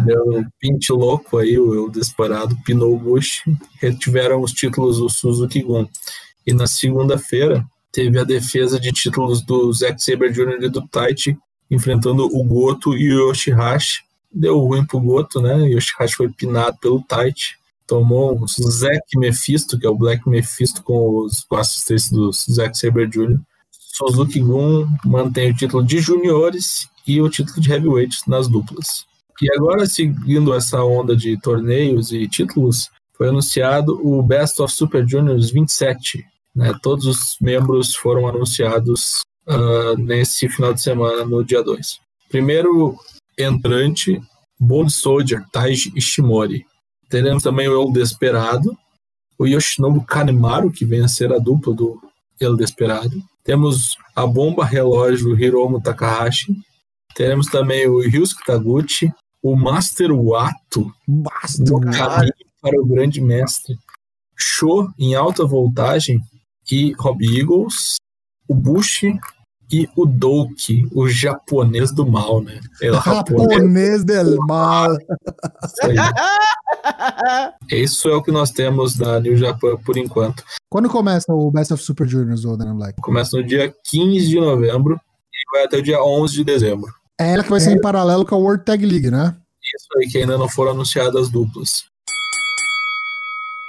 Deu 0.05 0.39
um 0.39 0.45
pinte 0.59 0.91
louco 0.91 1.37
aí, 1.37 1.57
o 1.57 1.73
El 1.73 1.89
Desperado 1.89 2.57
pinou 2.65 2.93
o 2.93 2.99
Bush. 2.99 3.41
Retiveram 3.79 4.41
os 4.41 4.51
títulos 4.51 4.97
do 4.97 5.09
Suzuki 5.09 5.61
Gun. 5.61 5.87
E 6.45 6.53
na 6.53 6.67
segunda-feira 6.67 7.65
teve 7.91 8.19
a 8.19 8.23
defesa 8.23 8.79
de 8.79 8.91
títulos 8.91 9.41
do 9.41 9.71
Zack 9.73 10.01
Sabre 10.03 10.31
Jr. 10.31 10.63
e 10.63 10.69
do 10.69 10.87
Taichi, 10.87 11.37
enfrentando 11.69 12.25
o 12.25 12.43
Goto 12.43 12.95
e 12.95 13.13
o 13.13 13.29
Yoshihashi. 13.29 14.03
Deu 14.31 14.59
ruim 14.59 14.85
pro 14.85 14.99
Goto, 14.99 15.41
né? 15.41 15.69
Yoshihashi 15.69 16.15
foi 16.15 16.29
pinado 16.29 16.77
pelo 16.79 17.01
Taichi. 17.03 17.55
Tomou 17.87 18.39
o 18.39 18.47
Zack 18.47 19.17
Mephisto, 19.17 19.79
que 19.79 19.85
é 19.85 19.89
o 19.89 19.95
Black 19.95 20.27
Mephisto 20.29 20.83
com, 20.83 21.23
os, 21.23 21.43
com 21.43 21.55
a 21.55 21.61
assistência 21.61 22.15
do 22.15 22.31
Zack 22.31 22.77
Sabre 22.77 23.07
Jr. 23.07 23.39
Suzuki 23.71 24.39
Gun 24.39 24.87
mantém 25.03 25.51
o 25.51 25.55
título 25.55 25.83
de 25.83 25.99
juniores 25.99 26.87
e 27.05 27.19
o 27.21 27.29
título 27.29 27.59
de 27.59 27.71
heavyweight 27.71 28.17
nas 28.27 28.47
duplas. 28.47 29.05
E 29.41 29.51
agora, 29.53 29.85
seguindo 29.85 30.53
essa 30.53 30.83
onda 30.83 31.15
de 31.15 31.37
torneios 31.41 32.11
e 32.11 32.27
títulos, 32.27 32.89
foi 33.13 33.29
anunciado 33.29 33.99
o 34.05 34.21
Best 34.21 34.61
of 34.61 34.73
Super 34.73 35.05
Juniors 35.07 35.49
27. 35.49 36.25
Né? 36.55 36.73
Todos 36.81 37.05
os 37.05 37.37
membros 37.39 37.95
foram 37.95 38.27
anunciados 38.27 39.21
ah, 39.47 39.95
nesse 39.97 40.47
final 40.47 40.73
de 40.73 40.81
semana, 40.81 41.25
no 41.25 41.43
dia 41.43 41.63
2. 41.63 41.99
Primeiro 42.29 42.95
entrante, 43.37 44.21
Bone 44.59 44.91
Soldier, 44.91 45.43
Taiji 45.51 45.91
Ishimori. 45.95 46.65
Teremos 47.09 47.41
também 47.41 47.67
o 47.67 47.81
El 47.81 47.91
Desperado, 47.91 48.77
o 49.37 49.47
Yoshinobu 49.47 50.05
Kanemaru, 50.05 50.71
que 50.71 50.85
vem 50.85 51.01
a 51.01 51.07
ser 51.07 51.33
a 51.33 51.39
dupla 51.39 51.73
do 51.73 51.99
El 52.39 52.55
Desperado. 52.55 53.19
Temos 53.43 53.97
a 54.15 54.27
bomba 54.27 54.65
relógio 54.65 55.39
Hiromu 55.39 55.81
Takahashi. 55.81 56.53
Teremos 57.15 57.47
também 57.47 57.87
o 57.87 57.99
Ryusuke 58.01 58.45
Taguchi, 58.45 59.11
o 59.41 59.55
Master 59.55 60.11
Wato, 60.13 60.91
no 61.07 61.81
cara. 61.81 62.15
caminho 62.15 62.33
para 62.61 62.79
o 62.79 62.85
grande 62.85 63.21
mestre. 63.21 63.75
Show 64.35 64.89
em 64.99 65.15
alta 65.15 65.45
voltagem 65.45 66.21
e 66.71 66.93
Rob 66.93 67.23
Eagles, 67.23 67.95
o 68.47 68.53
Bush 68.53 69.03
e 69.71 69.87
o 69.95 70.05
Doki, 70.05 70.87
o 70.93 71.07
japonês 71.07 71.91
do 71.91 72.05
mal, 72.05 72.41
né? 72.41 72.59
El 72.81 72.95
japonês. 72.95 73.51
Japonês 73.51 74.03
del 74.03 74.37
mal. 74.45 74.91
Isso. 74.93 76.39
Isso 77.69 78.09
é 78.09 78.15
o 78.15 78.23
que 78.23 78.31
nós 78.31 78.51
temos 78.51 78.95
da 78.95 79.19
New 79.19 79.37
Japan 79.37 79.77
por 79.77 79.97
enquanto. 79.97 80.43
Quando 80.69 80.89
começa 80.89 81.31
o 81.31 81.51
Best 81.51 81.73
of 81.73 81.83
Super 81.83 82.07
Juniors, 82.07 82.45
ô 82.45 82.55
Dana 82.57 82.73
Black? 82.73 82.99
Começa 83.01 83.37
no 83.37 83.43
dia 83.43 83.73
15 83.85 84.27
de 84.27 84.39
novembro 84.39 84.99
e 85.31 85.51
vai 85.51 85.65
até 85.65 85.77
o 85.77 85.83
dia 85.83 86.01
11 86.01 86.33
de 86.33 86.43
dezembro. 86.43 86.91
É 87.19 87.33
ela 87.33 87.43
que 87.43 87.49
vai 87.49 87.59
ser 87.59 87.71
em 87.71 87.81
paralelo 87.81 88.25
com 88.25 88.35
a 88.35 88.37
World 88.37 88.63
Tag 88.63 88.85
League, 88.85 89.11
né? 89.11 89.35
Isso 89.75 89.87
aí 89.97 90.07
que 90.07 90.17
ainda 90.17 90.37
não 90.37 90.49
foram 90.49 90.71
anunciadas 90.71 91.23
as 91.23 91.29
duplas. 91.29 91.83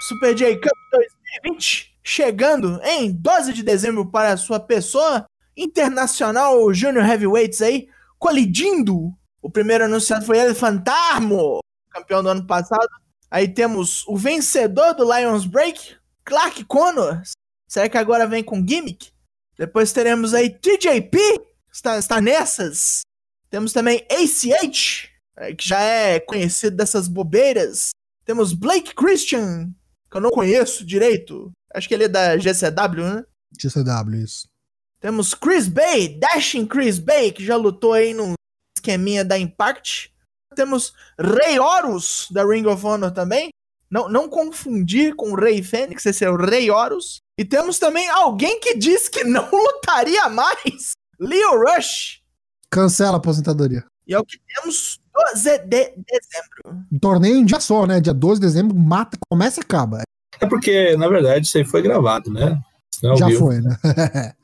Super 0.02 0.35
J 0.35 0.57
Cup 0.57 0.73
2020 1.42 1.90
chegando 2.11 2.81
em 2.83 3.12
12 3.12 3.52
de 3.52 3.62
dezembro 3.62 4.05
para 4.05 4.33
a 4.33 4.37
sua 4.37 4.59
pessoa 4.59 5.25
internacional 5.57 6.75
Junior 6.75 7.09
Heavyweights 7.09 7.62
aí, 7.62 7.88
colidindo. 8.19 9.14
O 9.40 9.49
primeiro 9.49 9.85
anunciado 9.85 10.26
foi 10.26 10.38
ele, 10.38 10.52
Fantasmo, 10.52 11.61
campeão 11.88 12.21
do 12.21 12.29
ano 12.29 12.45
passado. 12.45 12.88
Aí 13.31 13.47
temos 13.47 14.05
o 14.09 14.17
vencedor 14.17 14.93
do 14.95 15.05
Lions 15.05 15.47
Break, 15.47 15.97
Clark 16.25 16.64
Connors. 16.64 17.31
Será 17.69 17.88
que 17.88 17.97
agora 17.97 18.26
vem 18.26 18.43
com 18.43 18.67
gimmick? 18.67 19.12
Depois 19.57 19.93
teremos 19.93 20.35
aí 20.35 20.50
TJP, 20.50 21.19
está, 21.73 21.97
está 21.97 22.21
nessas. 22.21 23.02
Temos 23.49 23.73
também 23.73 24.05
ACH, 24.11 25.09
eh, 25.37 25.55
que 25.55 25.69
já 25.69 25.81
é 25.81 26.19
conhecido 26.19 26.76
dessas 26.76 27.07
bobeiras. 27.07 27.90
Temos 28.25 28.52
Blake 28.52 28.97
Christian, 28.97 29.71
que 30.11 30.17
eu 30.17 30.21
não 30.21 30.31
conheço 30.31 30.85
direito. 30.85 31.52
Acho 31.75 31.89
que 31.89 31.95
ele 31.95 32.05
é 32.05 32.09
da 32.09 32.37
GCW, 32.37 33.05
né? 33.05 33.25
GCW, 33.59 34.23
isso. 34.23 34.49
Temos 35.00 35.35
Chris 35.35 35.67
Bay, 35.67 36.19
Dashing 36.19 36.67
Chris 36.67 36.99
Bay, 36.99 37.33
que 37.33 37.45
já 37.45 37.57
lutou 37.57 37.95
aí 37.95 38.12
num 38.12 38.35
esqueminha 38.77 39.25
da 39.25 39.39
Impact. 39.39 40.12
Temos 40.55 40.93
Rey 41.19 41.59
Horus, 41.59 42.29
da 42.31 42.45
Ring 42.45 42.67
of 42.67 42.85
Honor 42.85 43.11
também. 43.11 43.50
Não, 43.91 44.09
não 44.09 44.29
confundir 44.29 45.17
com 45.17 45.33
o 45.33 45.35
Rei 45.35 45.62
Fênix, 45.62 46.07
esse 46.07 46.25
é 46.25 46.31
o 46.31 46.37
Rei 46.37 46.71
Horus. 46.71 47.19
E 47.39 47.45
temos 47.45 47.79
também 47.79 48.09
alguém 48.09 48.61
que 48.61 48.77
diz 48.77 49.09
que 49.09 49.25
não 49.25 49.49
lutaria 49.50 50.29
mais. 50.29 50.93
Leo 51.19 51.65
Rush. 51.65 52.23
Cancela 52.71 53.15
a 53.15 53.17
aposentadoria. 53.17 53.85
E 54.07 54.15
é 54.15 54.19
o 54.19 54.25
que 54.25 54.39
temos 54.55 55.00
12 55.35 55.59
de 55.59 55.95
dezembro. 55.97 56.87
Um 56.93 56.99
torneio 56.99 57.37
em 57.37 57.45
dia 57.45 57.61
só, 57.61 57.87
né? 57.87 58.00
Dia 58.00 58.15
12 58.15 58.41
de 58.41 58.47
dezembro, 58.47 58.77
mata, 58.77 59.19
começa 59.29 59.61
e 59.61 59.62
acaba. 59.62 60.03
É 60.39 60.47
porque, 60.47 60.97
na 60.97 61.09
verdade, 61.09 61.47
isso 61.47 61.57
aí 61.59 61.65
foi 61.65 61.83
gravado, 61.83 62.31
né? 62.31 62.61
Não 63.03 63.17
Já 63.17 63.27
viu. 63.27 63.39
foi, 63.39 63.61
né? 63.61 63.77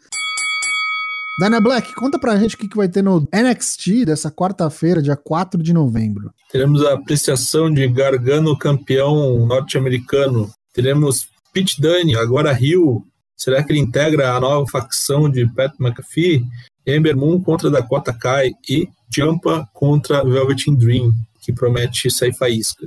Dana 1.38 1.60
Black, 1.60 1.94
conta 1.94 2.18
pra 2.18 2.36
gente 2.36 2.54
o 2.54 2.58
que, 2.58 2.66
que 2.66 2.76
vai 2.76 2.88
ter 2.88 3.02
no 3.02 3.28
NXT 3.30 4.06
dessa 4.06 4.30
quarta-feira, 4.30 5.02
dia 5.02 5.16
4 5.16 5.62
de 5.62 5.70
novembro. 5.70 6.32
Teremos 6.50 6.82
a 6.82 6.94
apreciação 6.94 7.70
de 7.70 7.86
Gargano 7.88 8.56
campeão 8.56 9.44
norte-americano. 9.46 10.50
Teremos 10.72 11.28
Pete 11.52 11.80
Dunne, 11.80 12.16
agora 12.16 12.52
Rio. 12.52 13.06
Será 13.36 13.62
que 13.62 13.70
ele 13.70 13.80
integra 13.80 14.32
a 14.32 14.40
nova 14.40 14.66
facção 14.66 15.28
de 15.28 15.46
Pat 15.52 15.74
McAfee? 15.78 16.42
Ember 16.86 17.14
Moon 17.14 17.42
contra 17.42 17.70
Dakota 17.70 18.14
Kai 18.14 18.52
e 18.66 18.88
Champa 19.14 19.68
contra 19.74 20.24
Velvet 20.24 20.70
Dream, 20.76 21.12
que 21.42 21.52
promete 21.52 22.10
sair 22.10 22.32
faísca. 22.34 22.86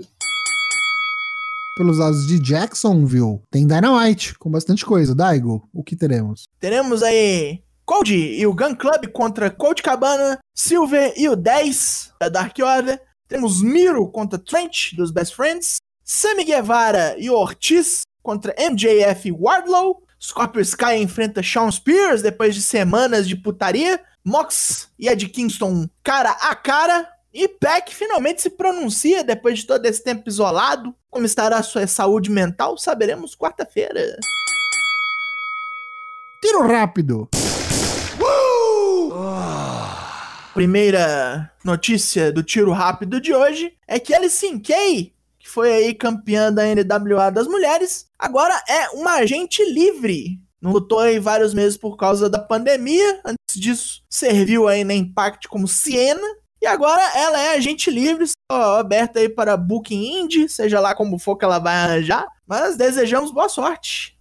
Pelos 1.80 1.98
lados 1.98 2.28
de 2.28 2.44
Jacksonville, 2.44 3.40
tem 3.50 3.66
Dynamite, 3.66 4.38
com 4.38 4.52
bastante 4.52 4.86
coisa. 4.86 5.16
Daigo, 5.16 5.66
o 5.74 5.82
que 5.82 5.96
teremos? 5.96 6.44
Teremos 6.60 7.02
aí 7.02 7.64
Cold 7.86 8.14
e 8.14 8.46
o 8.46 8.54
Gun 8.54 8.76
Club 8.76 9.08
contra 9.14 9.50
Cold 9.50 9.82
Cabana, 9.82 10.38
Silver 10.54 11.14
e 11.16 11.30
o 11.30 11.38
10 11.38 12.16
da 12.20 12.28
Dark 12.28 12.54
Order. 12.60 13.02
Temos 13.30 13.64
Miro 13.64 14.12
contra 14.12 14.38
Trent 14.38 14.94
dos 14.98 15.10
Best 15.10 15.34
Friends, 15.34 15.78
Sammy 16.04 16.44
Guevara 16.44 17.16
e 17.18 17.30
Ortiz 17.30 18.02
contra 18.22 18.54
MJF 18.60 19.30
e 19.30 19.32
Wardlow. 19.32 20.04
Scorpio 20.22 20.60
Sky 20.60 20.96
enfrenta 20.98 21.42
Shawn 21.42 21.72
Spears 21.72 22.22
depois 22.22 22.54
de 22.54 22.62
semanas 22.62 23.26
de 23.26 23.38
putaria. 23.38 24.02
Mox 24.22 24.90
e 25.00 25.08
Ed 25.08 25.30
Kingston 25.30 25.88
cara 26.04 26.32
a 26.42 26.54
cara. 26.56 27.08
E 27.34 27.48
Peck 27.48 27.94
finalmente 27.94 28.42
se 28.42 28.50
pronuncia 28.50 29.24
depois 29.24 29.60
de 29.60 29.68
todo 29.68 29.86
esse 29.86 30.04
tempo 30.04 30.28
isolado. 30.28 30.94
Como 31.10 31.26
estará 31.26 31.58
a 31.58 31.64
sua 31.64 31.86
saúde 31.88 32.30
mental? 32.30 32.78
Saberemos 32.78 33.36
quarta-feira. 33.36 34.18
Tiro 36.42 36.68
rápido 36.68 37.30
primeira 40.60 41.50
notícia 41.64 42.34
do 42.34 42.44
tiro 42.44 42.74
rápido 42.74 43.22
de 43.22 43.34
hoje 43.34 43.72
é 43.88 43.98
que 43.98 44.14
Alice 44.14 44.60
Kay, 44.60 45.14
que 45.40 45.48
foi 45.50 45.72
aí 45.72 45.94
campeã 45.94 46.52
da 46.52 46.64
NWA 46.64 47.32
das 47.32 47.48
mulheres, 47.48 48.08
agora 48.20 48.62
é 48.68 48.90
uma 48.90 49.14
agente 49.14 49.64
livre. 49.64 50.38
Não 50.62 50.74
lutou 50.74 51.00
aí 51.00 51.18
vários 51.18 51.54
meses 51.54 51.78
por 51.78 51.96
causa 51.96 52.30
da 52.30 52.40
pandemia. 52.40 53.22
Antes 53.24 53.56
disso, 53.56 54.04
serviu 54.10 54.68
aí 54.68 54.84
na 54.84 54.94
Impact 54.94 55.48
como 55.48 55.66
Siena. 55.66 56.28
E 56.62 56.66
agora 56.66 57.02
ela 57.16 57.40
é 57.40 57.56
agente 57.56 57.90
livre, 57.90 58.26
só 58.28 58.80
aberta 58.80 59.20
aí 59.20 59.30
para 59.30 59.56
Booking 59.56 60.20
Indie, 60.20 60.50
seja 60.50 60.82
lá 60.82 60.94
como 60.94 61.18
for 61.18 61.38
que 61.38 61.46
ela 61.46 61.58
vai 61.58 61.74
arranjar. 61.74 62.28
Mas 62.46 62.76
desejamos 62.76 63.32
boa 63.32 63.48
sorte. 63.48 64.18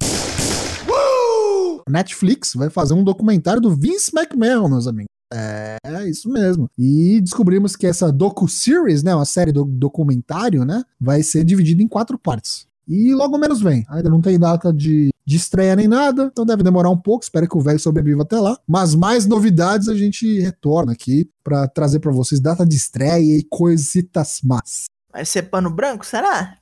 Netflix 1.88 2.54
vai 2.54 2.70
fazer 2.70 2.94
um 2.94 3.02
documentário 3.02 3.60
do 3.60 3.74
Vince 3.74 4.12
McMahon, 4.14 4.68
meus 4.68 4.86
amigos. 4.86 5.08
É, 5.32 5.78
isso 6.08 6.30
mesmo. 6.30 6.70
E 6.78 7.20
descobrimos 7.20 7.74
que 7.74 7.88
essa 7.88 8.12
docu-series, 8.12 9.02
né, 9.02 9.14
uma 9.14 9.24
série 9.24 9.50
do 9.50 9.64
documentário, 9.64 10.64
né, 10.64 10.84
vai 11.00 11.24
ser 11.24 11.44
dividida 11.44 11.82
em 11.82 11.88
quatro 11.88 12.16
partes. 12.16 12.67
E 12.88 13.14
logo 13.14 13.36
menos 13.36 13.60
vem. 13.60 13.84
Ainda 13.90 14.08
não 14.08 14.22
tem 14.22 14.38
data 14.38 14.72
de, 14.72 15.10
de 15.26 15.36
estreia 15.36 15.76
nem 15.76 15.86
nada, 15.86 16.30
então 16.32 16.46
deve 16.46 16.62
demorar 16.62 16.88
um 16.88 16.96
pouco. 16.96 17.22
Espero 17.22 17.46
que 17.46 17.56
o 17.56 17.60
velho 17.60 17.78
sobreviva 17.78 18.22
até 18.22 18.40
lá. 18.40 18.58
Mas 18.66 18.94
mais 18.94 19.26
novidades 19.26 19.88
a 19.88 19.94
gente 19.94 20.40
retorna 20.40 20.92
aqui 20.92 21.28
para 21.44 21.68
trazer 21.68 22.00
para 22.00 22.10
vocês 22.10 22.40
data 22.40 22.64
de 22.64 22.76
estreia 22.76 23.38
e 23.38 23.44
coisitas 23.44 24.40
más. 24.42 24.84
Vai 25.12 25.26
ser 25.26 25.42
pano 25.42 25.70
branco, 25.70 26.06
será? 26.06 26.56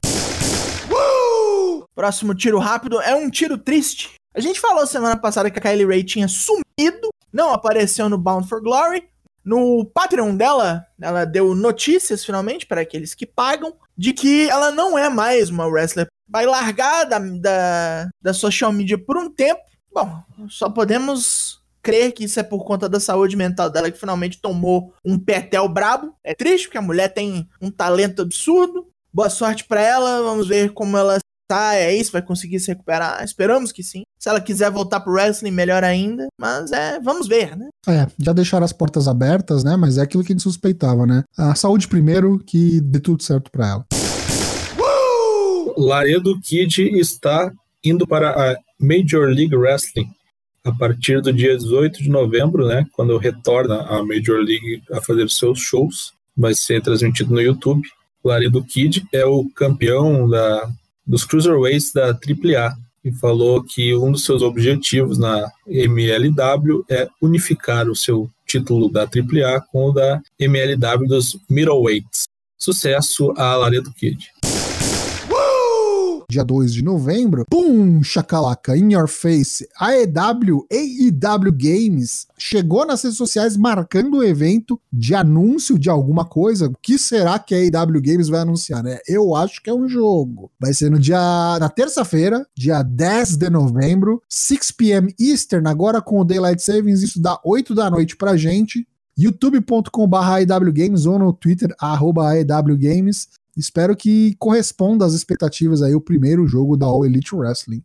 Uh! 0.90 1.84
Próximo 1.94 2.34
tiro 2.34 2.58
rápido 2.58 3.00
é 3.00 3.14
um 3.14 3.30
tiro 3.30 3.56
triste. 3.56 4.14
A 4.34 4.40
gente 4.40 4.60
falou 4.60 4.86
semana 4.86 5.16
passada 5.16 5.50
que 5.50 5.58
a 5.58 5.62
Kylie 5.62 5.86
Ray 5.86 6.02
tinha 6.04 6.28
sumido 6.28 7.08
não 7.32 7.52
apareceu 7.52 8.08
no 8.08 8.16
Bound 8.18 8.48
for 8.48 8.62
Glory. 8.62 9.08
No 9.44 9.84
Patreon 9.84 10.34
dela, 10.34 10.84
ela 11.00 11.24
deu 11.24 11.54
notícias 11.54 12.24
finalmente 12.24 12.66
para 12.66 12.80
aqueles 12.80 13.14
que 13.14 13.24
pagam 13.26 13.74
de 13.96 14.12
que 14.12 14.48
ela 14.48 14.72
não 14.72 14.98
é 14.98 15.08
mais 15.08 15.50
uma 15.50 15.66
wrestler. 15.66 16.06
Vai 16.28 16.46
largar 16.46 17.04
da, 17.04 17.18
da, 17.18 18.08
da 18.20 18.34
social 18.34 18.72
media 18.72 18.98
por 18.98 19.16
um 19.16 19.30
tempo. 19.30 19.60
Bom, 19.92 20.22
só 20.48 20.68
podemos 20.68 21.60
crer 21.82 22.12
que 22.12 22.24
isso 22.24 22.40
é 22.40 22.42
por 22.42 22.64
conta 22.64 22.88
da 22.88 22.98
saúde 22.98 23.36
mental 23.36 23.70
dela 23.70 23.90
que 23.90 23.98
finalmente 23.98 24.40
tomou 24.40 24.92
um 25.04 25.16
petel 25.18 25.68
brabo. 25.68 26.12
É 26.24 26.34
triste 26.34 26.66
porque 26.66 26.78
a 26.78 26.82
mulher 26.82 27.08
tem 27.08 27.48
um 27.62 27.70
talento 27.70 28.22
absurdo. 28.22 28.88
Boa 29.12 29.30
sorte 29.30 29.64
para 29.64 29.80
ela. 29.80 30.22
Vamos 30.22 30.48
ver 30.48 30.72
como 30.72 30.96
ela 30.96 31.18
tá, 31.46 31.76
é 31.76 31.94
isso, 31.94 32.12
vai 32.12 32.22
conseguir 32.22 32.58
se 32.60 32.68
recuperar. 32.68 33.22
Esperamos 33.22 33.72
que 33.72 33.82
sim. 33.82 34.02
Se 34.18 34.28
ela 34.28 34.40
quiser 34.40 34.70
voltar 34.70 35.00
pro 35.00 35.12
wrestling, 35.12 35.52
melhor 35.52 35.84
ainda. 35.84 36.26
Mas 36.38 36.72
é, 36.72 36.98
vamos 37.00 37.28
ver, 37.28 37.56
né? 37.56 37.68
É, 37.86 38.06
já 38.18 38.32
deixaram 38.32 38.64
as 38.64 38.72
portas 38.72 39.06
abertas, 39.06 39.62
né? 39.62 39.76
Mas 39.76 39.98
é 39.98 40.02
aquilo 40.02 40.24
que 40.24 40.32
a 40.32 40.34
gente 40.34 40.42
suspeitava, 40.42 41.06
né? 41.06 41.22
A 41.38 41.54
saúde 41.54 41.86
primeiro, 41.86 42.38
que 42.44 42.80
dê 42.80 42.98
tudo 42.98 43.22
certo 43.22 43.50
pra 43.50 43.68
ela. 43.68 43.84
Laredo 45.76 46.40
Kid 46.40 46.98
está 46.98 47.52
indo 47.84 48.06
para 48.06 48.30
a 48.30 48.56
Major 48.80 49.28
League 49.28 49.54
Wrestling 49.54 50.08
a 50.64 50.72
partir 50.72 51.20
do 51.20 51.32
dia 51.32 51.56
18 51.56 52.02
de 52.02 52.08
novembro, 52.08 52.66
né? 52.66 52.84
Quando 52.92 53.16
retorna 53.18 53.82
a 53.82 54.02
Major 54.02 54.38
League 54.38 54.82
a 54.90 55.00
fazer 55.00 55.30
seus 55.30 55.60
shows. 55.60 56.12
Vai 56.36 56.54
ser 56.54 56.82
transmitido 56.82 57.32
no 57.32 57.40
YouTube. 57.40 57.86
Laredo 58.24 58.62
Kid 58.64 59.06
é 59.12 59.24
o 59.24 59.48
campeão 59.54 60.28
da 60.28 60.68
dos 61.06 61.24
cruiserweights 61.24 61.92
da 61.92 62.08
AAA 62.08 62.76
e 63.04 63.12
falou 63.12 63.62
que 63.62 63.94
um 63.94 64.10
dos 64.10 64.24
seus 64.24 64.42
objetivos 64.42 65.18
na 65.18 65.48
MLW 65.68 66.84
é 66.90 67.06
unificar 67.22 67.88
o 67.88 67.94
seu 67.94 68.28
título 68.44 68.90
da 68.90 69.02
AAA 69.02 69.60
com 69.70 69.90
o 69.90 69.92
da 69.92 70.20
MLW 70.36 71.06
dos 71.06 71.38
middleweights. 71.48 72.24
Sucesso 72.58 73.32
a 73.36 73.54
Laredo 73.54 73.92
Kid 73.92 74.18
dia 76.28 76.44
2 76.44 76.72
de 76.72 76.82
novembro. 76.82 77.44
Pum, 77.48 78.02
chacalaca, 78.02 78.76
in 78.76 78.92
your 78.92 79.08
face. 79.08 79.66
A 79.78 79.94
EW, 79.96 80.66
AEW 80.70 81.52
Games, 81.52 82.26
chegou 82.38 82.86
nas 82.86 83.02
redes 83.02 83.16
sociais 83.16 83.56
marcando 83.56 84.18
o 84.18 84.24
evento 84.24 84.80
de 84.92 85.14
anúncio 85.14 85.78
de 85.78 85.88
alguma 85.88 86.24
coisa. 86.24 86.66
O 86.66 86.74
que 86.80 86.98
será 86.98 87.38
que 87.38 87.54
a 87.54 87.58
AEW 87.58 88.02
Games 88.02 88.28
vai 88.28 88.40
anunciar, 88.40 88.82
né? 88.82 88.98
Eu 89.06 89.34
acho 89.34 89.62
que 89.62 89.70
é 89.70 89.74
um 89.74 89.88
jogo. 89.88 90.50
Vai 90.58 90.74
ser 90.74 90.90
no 90.90 90.98
dia, 90.98 91.18
na 91.58 91.68
terça-feira, 91.68 92.46
dia 92.56 92.82
10 92.82 93.36
de 93.36 93.50
novembro, 93.50 94.22
6 94.28 94.70
p.m. 94.72 95.14
Eastern, 95.18 95.68
agora 95.68 96.00
com 96.00 96.20
o 96.20 96.24
Daylight 96.24 96.62
Savings, 96.62 97.02
isso 97.02 97.20
dá 97.20 97.40
8 97.44 97.74
da 97.74 97.90
noite 97.90 98.16
pra 98.16 98.36
gente 98.36 98.86
youtube.com.br 99.18 100.72
Games 100.72 101.06
ou 101.06 101.18
no 101.18 101.32
Twitter, 101.32 101.74
arroba 101.80 102.34
Games. 102.78 103.28
Espero 103.56 103.96
que 103.96 104.34
corresponda 104.38 105.06
às 105.06 105.14
expectativas 105.14 105.80
aí 105.80 105.94
o 105.94 106.00
primeiro 106.00 106.46
jogo 106.46 106.76
da 106.76 106.84
All 106.84 107.06
Elite 107.06 107.34
Wrestling. 107.34 107.82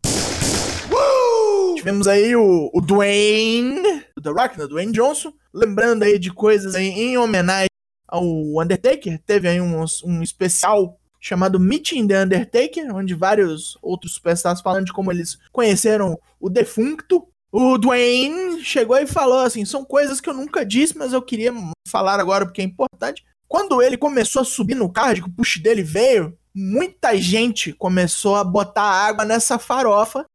Tivemos 1.78 2.10
aí 2.10 2.36
o, 2.36 2.70
o 2.74 2.82
Dwayne, 2.82 3.82
The 4.22 4.30
Rock, 4.30 4.60
né? 4.60 4.68
Dwayne 4.68 4.92
Johnson, 4.92 5.32
lembrando 5.54 6.04
aí 6.04 6.20
de 6.20 6.30
coisas 6.30 6.76
aí 6.76 6.90
em 6.90 7.18
homenagem 7.18 7.70
ao 8.06 8.26
Undertaker. 8.62 9.18
Teve 9.26 9.48
aí 9.48 9.62
um, 9.62 9.86
um 10.04 10.22
especial 10.22 11.00
chamado 11.22 11.58
Meeting 11.58 12.06
the 12.06 12.22
Undertaker, 12.22 12.94
onde 12.94 13.16
vários 13.16 13.78
outros 13.82 14.16
superstars 14.16 14.60
falando 14.60 14.88
de 14.88 14.94
como 14.94 15.10
eles 15.10 15.38
conheceram 15.54 16.20
o 16.38 16.50
defunto. 16.50 17.26
O 17.50 17.78
Dwayne 17.78 18.62
chegou 18.62 18.98
e 18.98 19.08
falou 19.08 19.40
assim: 19.40 19.64
são 19.64 19.86
coisas 19.86 20.20
que 20.20 20.30
eu 20.30 20.34
nunca 20.34 20.66
disse, 20.66 20.98
mas 20.98 21.14
eu 21.14 21.22
queria 21.22 21.54
falar 21.88 22.20
agora 22.20 22.46
porque 22.46 22.62
é 22.62 22.66
importante. 22.66 23.24
Quando 23.52 23.82
ele 23.82 23.98
começou 23.98 24.44
a 24.44 24.46
subir 24.46 24.76
no 24.76 24.90
card, 24.90 25.22
que 25.22 25.28
o 25.28 25.34
push 25.34 25.58
dele 25.58 25.84
veio, 25.84 26.34
muita 26.56 27.18
gente 27.18 27.74
começou 27.74 28.38
a 28.38 28.46
botar 28.46 28.82
água 28.82 29.26
nessa 29.26 29.60
farofa. 29.60 30.26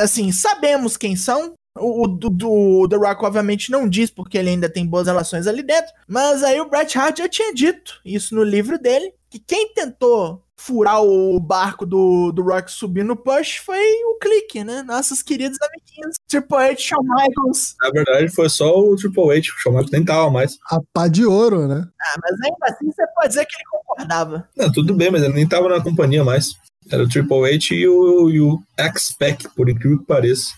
Assim, 0.00 0.30
sabemos 0.30 0.96
quem 0.96 1.16
são, 1.16 1.54
O, 1.76 2.06
do 2.06 2.88
The 2.88 2.94
Rock, 2.94 3.24
obviamente, 3.24 3.72
não 3.72 3.88
diz, 3.88 4.08
porque 4.08 4.38
ele 4.38 4.50
ainda 4.50 4.68
tem 4.68 4.86
boas 4.86 5.08
relações 5.08 5.48
ali 5.48 5.64
dentro. 5.64 5.92
Mas 6.06 6.44
aí 6.44 6.60
o 6.60 6.70
Bret 6.70 6.96
Hart 6.96 7.18
já 7.18 7.28
tinha 7.28 7.52
dito 7.52 8.00
isso 8.04 8.36
no 8.36 8.44
livro 8.44 8.78
dele, 8.78 9.12
que 9.30 9.38
quem 9.38 9.72
tentou 9.72 10.44
furar 10.56 11.02
o 11.02 11.38
barco 11.40 11.86
do, 11.86 12.32
do 12.32 12.42
Rock 12.42 12.70
subir 12.70 13.04
no 13.04 13.16
push 13.16 13.58
foi 13.58 13.80
o 14.04 14.18
clique, 14.18 14.62
né? 14.64 14.82
Nossos 14.82 15.22
queridos 15.22 15.56
amiguinhos. 15.62 16.16
Triple 16.28 16.56
H, 16.56 16.76
Shawn 16.78 17.02
Michaels. 17.02 17.76
Na 17.80 17.90
verdade, 17.90 18.28
foi 18.28 18.48
só 18.50 18.76
o 18.78 18.96
Triple 18.96 19.30
H. 19.30 19.52
O 19.56 19.60
Shawn 19.60 19.72
Michaels 19.72 19.90
nem 19.92 20.04
tava 20.04 20.30
mais. 20.30 20.58
A 20.70 20.80
pá 20.92 21.08
de 21.08 21.24
ouro, 21.24 21.66
né? 21.66 21.82
Ah, 22.00 22.14
mas 22.20 22.32
ainda 22.42 22.66
assim 22.66 22.90
você 22.90 23.06
pode 23.14 23.28
dizer 23.28 23.46
que 23.46 23.54
ele 23.54 23.64
concordava. 23.70 24.48
Não, 24.56 24.70
tudo 24.70 24.94
bem, 24.94 25.10
mas 25.10 25.22
ele 25.22 25.34
nem 25.34 25.48
tava 25.48 25.68
na 25.68 25.82
companhia 25.82 26.24
mais. 26.24 26.50
Era 26.90 27.04
o 27.04 27.08
Triple 27.08 27.54
H 27.54 27.74
e 27.74 27.88
o, 27.88 28.30
e 28.30 28.40
o 28.40 28.58
X-Pac, 28.76 29.48
por 29.54 29.70
incrível 29.70 29.98
que 29.98 30.06
pareça. 30.06 30.54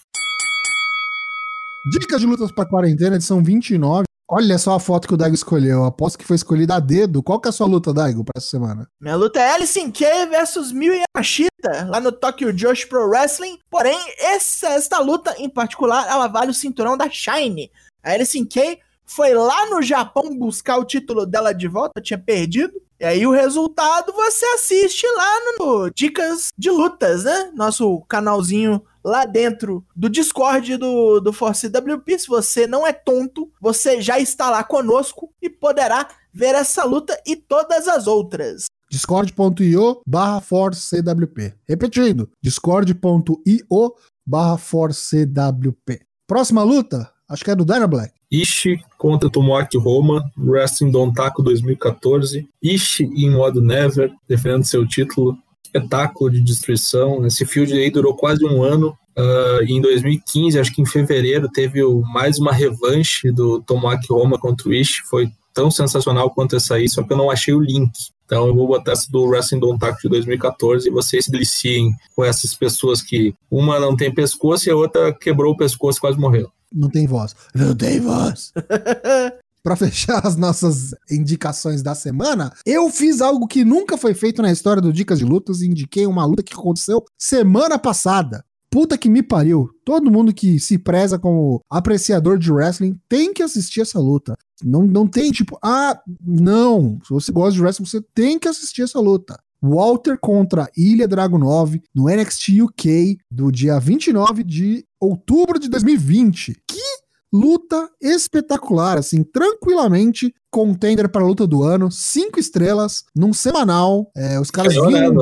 Dicas 1.90 2.20
de 2.20 2.26
lutas 2.26 2.50
pra 2.50 2.64
quarentena, 2.64 3.16
edição 3.16 3.42
29. 3.42 4.04
Olha 4.28 4.56
só 4.56 4.74
a 4.74 4.80
foto 4.80 5.06
que 5.06 5.14
o 5.14 5.16
Daigo 5.16 5.34
escolheu. 5.34 5.84
Aposto 5.84 6.18
que 6.18 6.24
foi 6.24 6.36
escolhida 6.36 6.76
a 6.76 6.80
dedo. 6.80 7.22
Qual 7.22 7.40
que 7.40 7.48
é 7.48 7.50
a 7.50 7.52
sua 7.52 7.66
luta, 7.66 7.92
Daigo, 7.92 8.24
pra 8.24 8.32
essa 8.36 8.48
semana? 8.48 8.88
Minha 9.00 9.16
luta 9.16 9.40
é 9.40 9.52
Alice 9.52 9.90
K 9.90 10.26
versus 10.26 10.72
Miyu 10.72 10.94
Yamashita, 10.94 11.86
lá 11.88 12.00
no 12.00 12.10
Tokyo 12.10 12.52
Josh 12.52 12.84
Pro 12.84 13.08
Wrestling. 13.08 13.58
Porém, 13.70 13.98
essa, 14.18 14.68
esta 14.68 14.98
luta 15.00 15.34
em 15.38 15.50
particular, 15.50 16.08
ela 16.08 16.28
vale 16.28 16.50
o 16.50 16.54
cinturão 16.54 16.96
da 16.96 17.10
Shine. 17.10 17.70
A 18.02 18.12
Alice 18.12 18.44
K 18.46 18.78
foi 19.04 19.34
lá 19.34 19.68
no 19.68 19.82
Japão 19.82 20.34
buscar 20.38 20.78
o 20.78 20.84
título 20.84 21.26
dela 21.26 21.52
de 21.52 21.68
volta, 21.68 22.00
tinha 22.00 22.18
perdido. 22.18 22.80
E 22.98 23.04
aí 23.04 23.26
o 23.26 23.32
resultado 23.32 24.12
você 24.12 24.46
assiste 24.46 25.06
lá 25.06 25.40
no 25.58 25.90
Dicas 25.90 26.48
de 26.56 26.70
Lutas, 26.70 27.24
né? 27.24 27.50
Nosso 27.54 28.00
canalzinho 28.08 28.82
lá 29.04 29.24
dentro 29.24 29.84
do 29.94 30.08
Discord 30.08 30.76
do, 30.76 31.20
do 31.20 31.32
Force 31.32 31.66
WP. 31.66 32.18
Se 32.18 32.28
você 32.28 32.66
não 32.66 32.86
é 32.86 32.92
tonto, 32.92 33.50
você 33.60 34.00
já 34.00 34.18
está 34.18 34.50
lá 34.50 34.62
conosco 34.62 35.32
e 35.40 35.48
poderá 35.50 36.08
ver 36.32 36.54
essa 36.54 36.84
luta 36.84 37.20
e 37.26 37.36
todas 37.36 37.88
as 37.88 38.06
outras. 38.06 38.66
discord.io 38.90 40.00
barra 40.06 40.40
ForceCWP. 40.40 41.54
Repetindo, 41.68 42.30
discord.io 42.42 43.94
barra 44.26 44.56
ForceCWP. 44.56 46.00
Próxima 46.26 46.62
luta, 46.62 47.10
acho 47.28 47.44
que 47.44 47.50
é 47.50 47.56
do 47.56 47.64
Dana 47.64 47.86
Black. 47.86 48.12
Ishii 48.30 48.80
contra 48.96 49.28
Tomoaki 49.28 49.76
Roma, 49.76 50.24
Wrestling 50.38 50.90
Dontaku 50.90 51.42
2014. 51.42 52.48
Ishii 52.62 53.06
em 53.14 53.30
modo 53.30 53.60
Never, 53.60 54.10
defendendo 54.26 54.64
seu 54.64 54.86
título. 54.88 55.36
Espetáculo 55.74 56.30
de 56.30 56.40
destruição. 56.40 57.26
Esse 57.26 57.46
field 57.46 57.72
aí 57.72 57.90
durou 57.90 58.14
quase 58.14 58.44
um 58.44 58.62
ano. 58.62 58.96
Uh, 59.16 59.62
em 59.66 59.80
2015, 59.80 60.58
acho 60.58 60.74
que 60.74 60.80
em 60.80 60.86
fevereiro, 60.86 61.48
teve 61.48 61.82
o, 61.82 62.00
mais 62.00 62.38
uma 62.38 62.52
revanche 62.52 63.30
do 63.30 63.60
Tomoaki 63.60 64.06
Roma 64.10 64.38
contra 64.38 64.68
o 64.68 64.72
Ishii. 64.72 65.04
Foi 65.06 65.30
tão 65.52 65.70
sensacional 65.70 66.30
quanto 66.30 66.56
essa 66.56 66.76
aí, 66.76 66.88
só 66.88 67.02
que 67.02 67.12
eu 67.12 67.16
não 67.16 67.30
achei 67.30 67.52
o 67.54 67.60
link. 67.60 67.92
Então 68.24 68.46
eu 68.46 68.54
vou 68.54 68.66
botar 68.66 68.92
essa 68.92 69.10
do 69.10 69.24
Wrestling 69.24 69.60
Dontaku 69.60 70.00
de 70.02 70.08
2014 70.08 70.88
e 70.88 70.90
vocês 70.90 71.26
deliciem 71.28 71.90
com 72.16 72.24
essas 72.24 72.54
pessoas 72.54 73.02
que 73.02 73.34
uma 73.50 73.78
não 73.78 73.94
tem 73.94 74.12
pescoço 74.12 74.68
e 74.68 74.72
a 74.72 74.76
outra 74.76 75.12
quebrou 75.12 75.52
o 75.52 75.56
pescoço 75.56 75.98
e 75.98 76.00
quase 76.00 76.18
morreu. 76.18 76.50
Não 76.72 76.88
tem 76.88 77.06
voz. 77.06 77.36
Não 77.54 77.74
tem 77.74 78.00
voz. 78.00 78.52
Para 79.62 79.76
fechar 79.76 80.26
as 80.26 80.36
nossas 80.36 80.94
indicações 81.10 81.82
da 81.82 81.94
semana, 81.94 82.52
eu 82.66 82.88
fiz 82.90 83.20
algo 83.20 83.46
que 83.46 83.64
nunca 83.64 83.96
foi 83.96 84.14
feito 84.14 84.42
na 84.42 84.50
história 84.50 84.82
do 84.82 84.92
Dicas 84.92 85.18
de 85.18 85.24
Lutas 85.24 85.60
e 85.60 85.66
indiquei 85.66 86.06
uma 86.06 86.24
luta 86.24 86.42
que 86.42 86.54
aconteceu 86.54 87.04
semana 87.18 87.78
passada. 87.78 88.44
Puta 88.70 88.96
que 88.96 89.10
me 89.10 89.22
pariu. 89.22 89.68
Todo 89.84 90.10
mundo 90.10 90.32
que 90.32 90.58
se 90.58 90.78
preza 90.78 91.18
como 91.18 91.60
apreciador 91.68 92.38
de 92.38 92.50
wrestling 92.50 92.98
tem 93.06 93.32
que 93.34 93.42
assistir 93.42 93.82
essa 93.82 94.00
luta. 94.00 94.34
Não, 94.64 94.86
não 94.86 95.06
tem 95.06 95.30
tipo, 95.30 95.58
ah, 95.62 96.00
não. 96.24 96.98
Se 97.04 97.10
você 97.10 97.30
gosta 97.30 97.52
de 97.52 97.60
wrestling, 97.60 97.84
você 97.84 98.00
tem 98.14 98.38
que 98.38 98.48
assistir 98.48 98.80
essa 98.80 98.98
luta. 98.98 99.38
Walter 99.62 100.18
contra 100.18 100.68
Ilha 100.76 101.06
Dragunov 101.06 101.80
no 101.94 102.08
NXT 102.08 102.62
UK 102.62 103.18
do 103.30 103.52
dia 103.52 103.78
29 103.78 104.42
de 104.42 104.84
outubro 104.98 105.58
de 105.58 105.68
2020. 105.68 106.56
Que 106.66 106.91
luta 107.32 107.88
espetacular, 108.00 108.98
assim, 108.98 109.22
tranquilamente 109.24 110.34
contender 110.50 111.08
para 111.08 111.22
a 111.22 111.26
luta 111.26 111.46
do 111.46 111.62
ano, 111.62 111.90
cinco 111.90 112.38
estrelas 112.38 113.04
num 113.16 113.32
semanal. 113.32 114.10
É, 114.14 114.38
os 114.38 114.50
caras 114.50 114.74
né, 114.74 114.86
viram. 114.86 115.14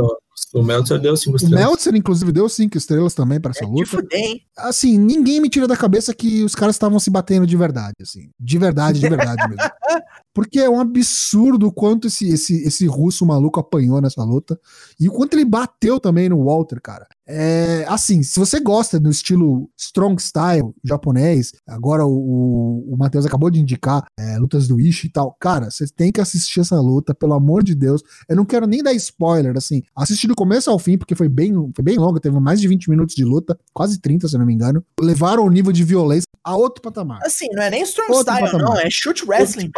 O 0.55 0.63
Meltzer 0.65 0.99
deu 0.99 1.17
cinco 1.17 1.35
O 1.35 1.37
estrelas. 1.37 1.65
Meltzer, 1.65 1.95
inclusive, 1.95 2.33
deu 2.33 2.49
cinco 2.49 2.77
estrelas 2.77 3.15
também 3.15 3.39
para 3.39 3.53
essa 3.53 3.61
Que 3.61 3.67
luta. 3.71 3.87
fudeu, 3.87 4.19
hein? 4.19 4.41
Assim, 4.57 4.99
ninguém 4.99 5.41
me 5.41 5.49
tira 5.49 5.69
da 5.69 5.77
cabeça 5.77 6.13
que 6.15 6.43
os 6.43 6.55
caras 6.55 6.75
estavam 6.75 6.99
se 6.99 7.11
batendo 7.11 7.47
de 7.47 7.57
verdade, 7.57 7.95
assim. 8.01 8.31
De 8.41 8.59
verdade, 8.59 8.99
de 8.99 9.09
verdade 9.09 9.49
mesmo. 9.49 9.71
Porque 10.35 10.61
é 10.61 10.71
um 10.71 10.81
absurdo 10.81 11.69
o 11.69 11.73
quanto 11.73 12.07
esse, 12.07 12.29
esse, 12.29 12.63
esse 12.65 12.87
russo 12.87 13.27
maluco 13.27 13.59
apanhou 13.59 14.01
nessa 14.01 14.23
luta. 14.23 14.59
E 14.99 15.09
o 15.09 15.13
quanto 15.13 15.35
ele 15.35 15.45
bateu 15.45 15.99
também 15.99 16.29
no 16.29 16.45
Walter, 16.45 16.81
cara. 16.81 17.07
É, 17.33 17.85
assim, 17.87 18.25
se 18.25 18.39
você 18.41 18.59
gosta 18.59 18.99
do 18.99 19.09
estilo 19.09 19.71
strong 19.79 20.21
style 20.21 20.75
japonês, 20.85 21.53
agora 21.67 22.05
o, 22.05 22.85
o, 22.93 22.97
Matheus 22.97 23.25
acabou 23.25 23.49
de 23.51 23.61
indicar 23.61 24.05
é, 24.19 24.37
lutas 24.37 24.67
do 24.67 24.81
Ishii 24.81 25.09
e 25.09 25.13
tal. 25.13 25.37
Cara, 25.39 25.71
você 25.71 25.87
tem 25.87 26.11
que 26.11 26.21
assistir 26.21 26.59
essa 26.59 26.81
luta, 26.81 27.15
pelo 27.15 27.35
amor 27.35 27.63
de 27.63 27.75
Deus. 27.75 28.03
Eu 28.29 28.35
não 28.35 28.45
quero 28.45 28.67
nem 28.67 28.83
dar 28.83 28.93
spoiler, 28.95 29.57
assim. 29.57 29.83
Assiste 29.95 30.27
do 30.27 30.35
começo 30.35 30.71
ao 30.71 30.79
fim, 30.79 30.99
porque 30.99 31.15
foi 31.15 31.29
bem, 31.29 31.53
foi 31.75 31.85
bem 31.85 31.99
longa, 31.99 32.21
teve 32.21 32.39
mais 32.41 32.61
de 32.61 32.67
20 32.67 32.91
minutos 32.91 33.15
de 33.15 33.25
luta, 33.25 33.57
quase 33.73 34.01
30, 34.01 34.27
se 34.27 34.35
eu 34.35 34.41
não 34.41 34.47
me 34.47 34.55
engano. 34.55 34.85
Levaram 35.01 35.45
o 35.45 35.51
nível 35.51 35.73
de 35.73 35.85
violência 35.85 36.25
a 36.43 36.57
outro 36.57 36.83
patamar. 36.83 37.21
Assim, 37.25 37.47
não 37.53 37.63
é 37.63 37.71
nem 37.71 37.83
strong 37.83 38.13
Outro 38.13 38.33
style, 38.33 38.51
patamar. 38.51 38.75
não. 38.75 38.81
É 38.81 38.91
shoot 38.91 39.25
wrestling 39.27 39.71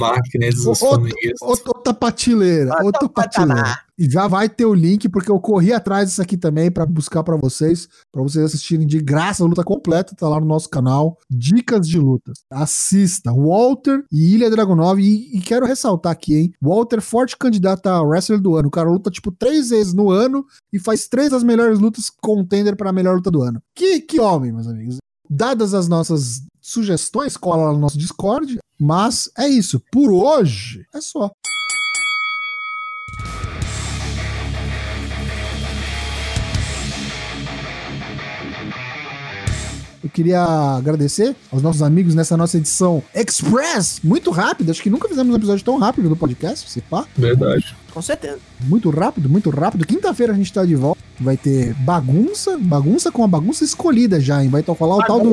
máquina 0.00 0.48
dos 0.50 0.66
Outro- 0.66 0.86
flamenguistas. 0.88 1.42
Outra, 1.42 1.72
outra 1.76 1.94
patileira, 1.94 2.70
Outro 2.82 2.86
outra 2.86 3.08
patileira. 3.08 3.54
patamar. 3.62 3.90
E 3.98 4.08
já 4.10 4.26
vai 4.26 4.48
ter 4.48 4.64
o 4.64 4.72
link, 4.72 5.10
porque 5.10 5.30
eu 5.30 5.38
corri 5.38 5.74
atrás 5.74 6.08
disso 6.08 6.22
aqui 6.22 6.34
também 6.34 6.70
pra 6.70 6.86
buscar 6.86 7.22
pra 7.22 7.36
vocês, 7.36 7.86
pra 8.10 8.22
vocês 8.22 8.42
assistirem 8.46 8.86
de 8.86 8.98
graça 8.98 9.44
a 9.44 9.46
luta 9.46 9.62
completa, 9.62 10.14
tá 10.16 10.26
lá 10.26 10.40
no 10.40 10.46
nosso 10.46 10.70
canal, 10.70 11.18
Dicas 11.30 11.86
de 11.86 11.98
Lutas. 11.98 12.38
Assista, 12.50 13.30
Walter 13.30 14.02
e 14.10 14.34
Ilha 14.34 14.48
Dragunov, 14.50 14.98
e, 14.98 15.36
e 15.36 15.40
quero 15.42 15.66
ressaltar 15.66 16.12
aqui, 16.12 16.34
hein, 16.34 16.52
Walter 16.62 17.02
forte 17.02 17.36
candidato 17.36 17.86
a 17.88 18.00
wrestler 18.00 18.40
do 18.40 18.56
ano, 18.56 18.68
o 18.68 18.70
cara 18.70 18.88
luta 18.88 19.10
tipo 19.10 19.30
três 19.30 19.68
vezes 19.68 19.92
no 19.92 20.10
ano 20.10 20.46
e 20.72 20.78
faz 20.78 21.06
três 21.06 21.30
das 21.30 21.42
melhores 21.42 21.78
lutas 21.78 22.08
contender 22.22 22.74
pra 22.76 22.92
melhor 22.92 23.16
luta 23.16 23.30
do 23.30 23.42
ano. 23.42 23.60
Que, 23.74 24.00
que 24.00 24.18
homem, 24.18 24.50
meus 24.50 24.66
amigos. 24.66 24.96
Dadas 25.28 25.74
as 25.74 25.86
nossas 25.88 26.42
sugestões, 26.70 27.36
cola 27.36 27.66
lá 27.66 27.72
no 27.72 27.80
nosso 27.80 27.98
Discord, 27.98 28.58
mas 28.78 29.28
é 29.36 29.48
isso, 29.48 29.82
por 29.90 30.12
hoje 30.12 30.86
é 30.94 31.00
só. 31.00 31.30
Eu 40.02 40.08
queria 40.08 40.42
agradecer 40.42 41.36
aos 41.52 41.60
nossos 41.60 41.82
amigos 41.82 42.14
nessa 42.14 42.36
nossa 42.36 42.56
edição 42.56 43.02
Express, 43.14 44.00
muito 44.02 44.30
rápida. 44.30 44.70
Acho 44.70 44.82
que 44.82 44.88
nunca 44.88 45.08
fizemos 45.08 45.32
um 45.32 45.36
episódio 45.36 45.64
tão 45.64 45.76
rápido 45.76 46.08
do 46.08 46.16
podcast, 46.16 46.70
se 46.70 46.80
pá. 46.80 47.04
Verdade. 47.16 47.76
Com 47.92 48.00
certeza. 48.00 48.38
Muito 48.60 48.88
rápido, 48.88 49.28
muito 49.28 49.50
rápido. 49.50 49.84
Quinta-feira 49.84 50.32
a 50.32 50.36
gente 50.36 50.52
tá 50.52 50.64
de 50.64 50.74
volta. 50.74 51.09
Vai 51.20 51.36
ter 51.36 51.74
bagunça, 51.74 52.56
bagunça 52.58 53.12
com 53.12 53.22
a 53.22 53.28
bagunça 53.28 53.62
escolhida 53.62 54.18
já, 54.20 54.42
hein? 54.42 54.48
Vai 54.48 54.62
to- 54.62 54.74
falar 54.74 54.96
o 54.96 55.02
tal 55.06 55.18
do 55.20 55.30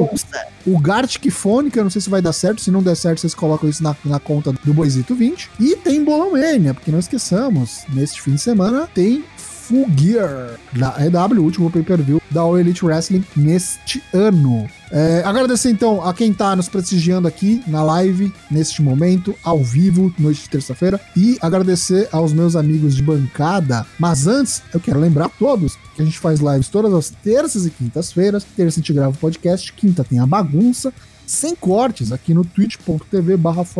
o 0.66 0.78
Gartic 0.80 1.32
Phone, 1.32 1.72
que 1.72 1.80
eu 1.80 1.84
não 1.84 1.90
sei 1.90 2.02
se 2.02 2.10
vai 2.10 2.22
dar 2.22 2.34
certo. 2.34 2.62
Se 2.62 2.70
não 2.70 2.84
der 2.84 2.96
certo, 2.96 3.22
vocês 3.22 3.34
colocam 3.34 3.70
isso 3.70 3.82
na, 3.82 3.96
na 4.04 4.20
conta 4.20 4.52
do 4.52 4.74
Boisito 4.74 5.16
20. 5.16 5.50
E 5.60 5.76
tem 5.78 6.04
Bolomania, 6.04 6.74
porque 6.74 6.92
não 6.92 7.00
esqueçamos, 7.00 7.84
neste 7.94 8.22
fim 8.22 8.32
de 8.36 8.42
semana 8.42 8.88
tem 8.94 9.24
Full 9.68 9.86
Gear 9.98 10.58
da 10.74 10.96
EW, 11.06 11.42
o 11.42 11.44
último 11.44 11.70
pay-per-view 11.70 12.22
da 12.32 12.40
All 12.40 12.58
Elite 12.58 12.86
Wrestling 12.86 13.24
neste 13.36 14.02
ano. 14.14 14.66
É, 14.90 15.22
agradecer 15.26 15.70
então 15.70 16.02
a 16.02 16.14
quem 16.14 16.34
tá 16.34 16.56
nos 16.56 16.70
prestigiando 16.70 17.28
aqui 17.28 17.62
na 17.68 17.84
live, 17.84 18.32
neste 18.50 18.82
momento, 18.82 19.36
ao 19.44 19.62
vivo, 19.62 20.14
noite 20.18 20.44
de 20.44 20.50
terça-feira. 20.50 21.02
E 21.18 21.38
agradecer 21.42 22.08
aos 22.14 22.32
meus 22.32 22.56
amigos 22.56 22.96
de 22.96 23.04
bancada. 23.04 23.86
Mas 24.00 24.26
antes, 24.26 24.64
eu 24.74 24.80
quero 24.80 25.02
lembrar 25.02 25.26
a 25.26 25.30
todos 25.30 25.76
que 25.96 26.02
a 26.02 26.06
gente 26.06 26.18
faz 26.18 26.40
lives 26.40 26.70
todas 26.70 26.94
as 26.94 27.10
terças 27.10 27.66
e 27.66 27.70
quintas-feiras. 27.70 28.46
Terça 28.56 28.80
a 28.80 28.82
gente 28.82 28.94
grava 28.94 29.12
o 29.12 29.18
podcast, 29.20 29.74
quinta 29.74 30.02
tem 30.02 30.20
a 30.20 30.26
bagunça 30.26 30.94
sem 31.28 31.56
cortes 31.56 32.12
aqui 32.12 32.34
no 32.34 32.44
twitch.tv 32.44 33.38
barra. 33.38 33.66
Se 33.66 33.74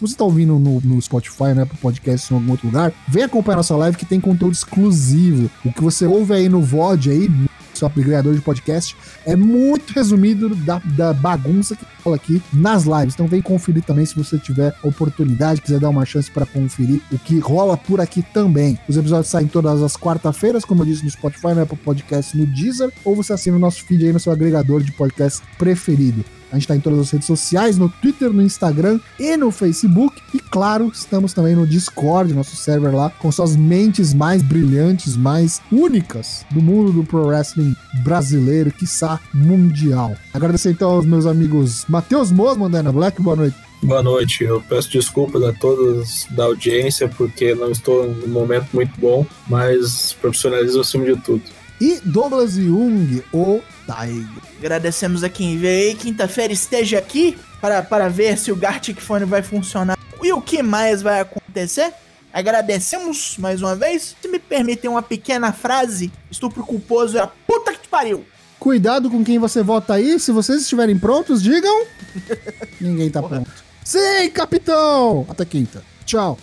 você 0.00 0.16
tá 0.16 0.24
ouvindo 0.24 0.58
no, 0.58 0.80
no 0.80 1.00
Spotify, 1.02 1.54
né, 1.54 1.66
pro 1.66 1.76
podcast 1.76 2.32
em 2.32 2.36
algum 2.36 2.50
outro 2.52 2.66
lugar, 2.66 2.92
vem 3.06 3.24
acompanhar 3.24 3.56
nossa 3.56 3.76
live 3.76 3.96
que 3.96 4.06
tem 4.06 4.18
conteúdo 4.18 4.54
exclusivo. 4.54 5.50
O 5.64 5.72
que 5.72 5.82
você 5.82 6.06
ouve 6.06 6.32
aí 6.32 6.48
no 6.48 6.62
VOD 6.62 7.10
aí, 7.10 7.30
seu 7.76 7.86
agregador 7.86 8.34
de 8.34 8.40
podcast. 8.40 8.96
É 9.24 9.36
muito 9.36 9.92
resumido 9.92 10.54
da, 10.54 10.78
da 10.78 11.12
bagunça 11.12 11.76
que 11.76 11.84
fala 12.02 12.16
aqui 12.16 12.42
nas 12.52 12.84
lives. 12.84 13.14
Então 13.14 13.26
vem 13.26 13.42
conferir 13.42 13.82
também 13.82 14.06
se 14.06 14.16
você 14.16 14.38
tiver 14.38 14.74
oportunidade, 14.82 15.60
quiser 15.60 15.78
dar 15.78 15.90
uma 15.90 16.06
chance 16.06 16.30
para 16.30 16.46
conferir 16.46 17.02
o 17.12 17.18
que 17.18 17.38
rola 17.38 17.76
por 17.76 18.00
aqui 18.00 18.22
também. 18.22 18.78
Os 18.88 18.96
episódios 18.96 19.28
saem 19.28 19.46
todas 19.46 19.82
as 19.82 19.96
quarta-feiras, 19.96 20.64
como 20.64 20.82
eu 20.82 20.86
disse, 20.86 21.04
no 21.04 21.10
Spotify, 21.10 21.48
no 21.48 21.62
Apple 21.62 21.76
Podcast, 21.78 22.36
no 22.36 22.46
Deezer, 22.46 22.90
ou 23.04 23.14
você 23.14 23.34
assina 23.34 23.56
o 23.56 23.60
nosso 23.60 23.84
feed 23.84 24.06
aí 24.06 24.12
no 24.12 24.20
seu 24.20 24.32
agregador 24.32 24.82
de 24.82 24.92
podcast 24.92 25.42
preferido. 25.58 26.24
A 26.50 26.54
gente 26.54 26.62
está 26.62 26.76
em 26.76 26.80
todas 26.80 27.00
as 27.00 27.10
redes 27.10 27.26
sociais, 27.26 27.76
no 27.76 27.88
Twitter, 27.88 28.32
no 28.32 28.42
Instagram 28.42 29.00
e 29.18 29.36
no 29.36 29.50
Facebook. 29.50 30.20
E 30.32 30.38
claro, 30.38 30.90
estamos 30.92 31.32
também 31.32 31.54
no 31.54 31.66
Discord, 31.66 32.32
nosso 32.32 32.56
server 32.56 32.94
lá, 32.94 33.10
com 33.10 33.30
suas 33.32 33.56
mentes 33.56 34.14
mais 34.14 34.42
brilhantes, 34.42 35.16
mais 35.16 35.60
únicas 35.70 36.44
do 36.50 36.62
mundo 36.62 36.92
do 36.92 37.04
pro 37.04 37.26
wrestling 37.26 37.74
brasileiro, 38.02 38.70
quiçá 38.70 39.20
mundial. 39.32 40.16
Agradecer 40.32 40.70
então 40.70 40.90
aos 40.90 41.06
meus 41.06 41.26
amigos 41.26 41.84
Matheus 41.88 42.30
Moas, 42.30 42.56
Mandana 42.56 42.92
Black, 42.92 43.20
boa 43.20 43.36
noite. 43.36 43.56
Boa 43.82 44.02
noite, 44.02 44.42
eu 44.42 44.60
peço 44.62 44.90
desculpas 44.90 45.42
a 45.42 45.52
todos 45.52 46.26
da 46.30 46.44
audiência 46.44 47.08
porque 47.08 47.54
não 47.54 47.70
estou 47.70 48.08
num 48.08 48.28
momento 48.28 48.68
muito 48.72 48.98
bom, 48.98 49.26
mas 49.48 50.14
profissionalismo 50.14 50.80
acima 50.80 51.04
de 51.04 51.16
tudo. 51.20 51.42
E 51.80 52.00
Douglas 52.04 52.52
Jung, 52.52 53.22
o 53.32 53.60
Taigo. 53.86 54.40
Agradecemos 54.58 55.22
a 55.22 55.28
quem 55.28 55.58
veio 55.58 55.90
aí. 55.90 55.94
Quinta-feira 55.94 56.52
esteja 56.52 56.98
aqui 56.98 57.38
para, 57.60 57.82
para 57.82 58.08
ver 58.08 58.38
se 58.38 58.50
o 58.50 58.56
Gartic 58.56 59.00
Phone 59.00 59.24
vai 59.24 59.42
funcionar 59.42 59.98
e 60.22 60.32
o 60.32 60.40
que 60.40 60.62
mais 60.62 61.02
vai 61.02 61.20
acontecer. 61.20 61.92
Agradecemos 62.32 63.36
mais 63.38 63.62
uma 63.62 63.74
vez. 63.74 64.16
Se 64.20 64.28
me 64.28 64.38
permitem 64.38 64.90
uma 64.90 65.02
pequena 65.02 65.52
frase, 65.52 66.12
estupro 66.30 66.64
culposo 66.64 67.18
é 67.18 67.20
a 67.20 67.26
puta 67.26 67.72
que 67.72 67.80
te 67.80 67.88
pariu. 67.88 68.24
Cuidado 68.58 69.10
com 69.10 69.24
quem 69.24 69.38
você 69.38 69.62
vota 69.62 69.94
aí. 69.94 70.18
Se 70.18 70.32
vocês 70.32 70.62
estiverem 70.62 70.98
prontos, 70.98 71.42
digam. 71.42 71.84
Ninguém 72.80 73.10
tá 73.10 73.22
pronto. 73.22 73.50
Sim, 73.84 74.30
capitão! 74.34 75.26
Até 75.28 75.44
quinta. 75.44 75.82
Tchau. 76.04 76.38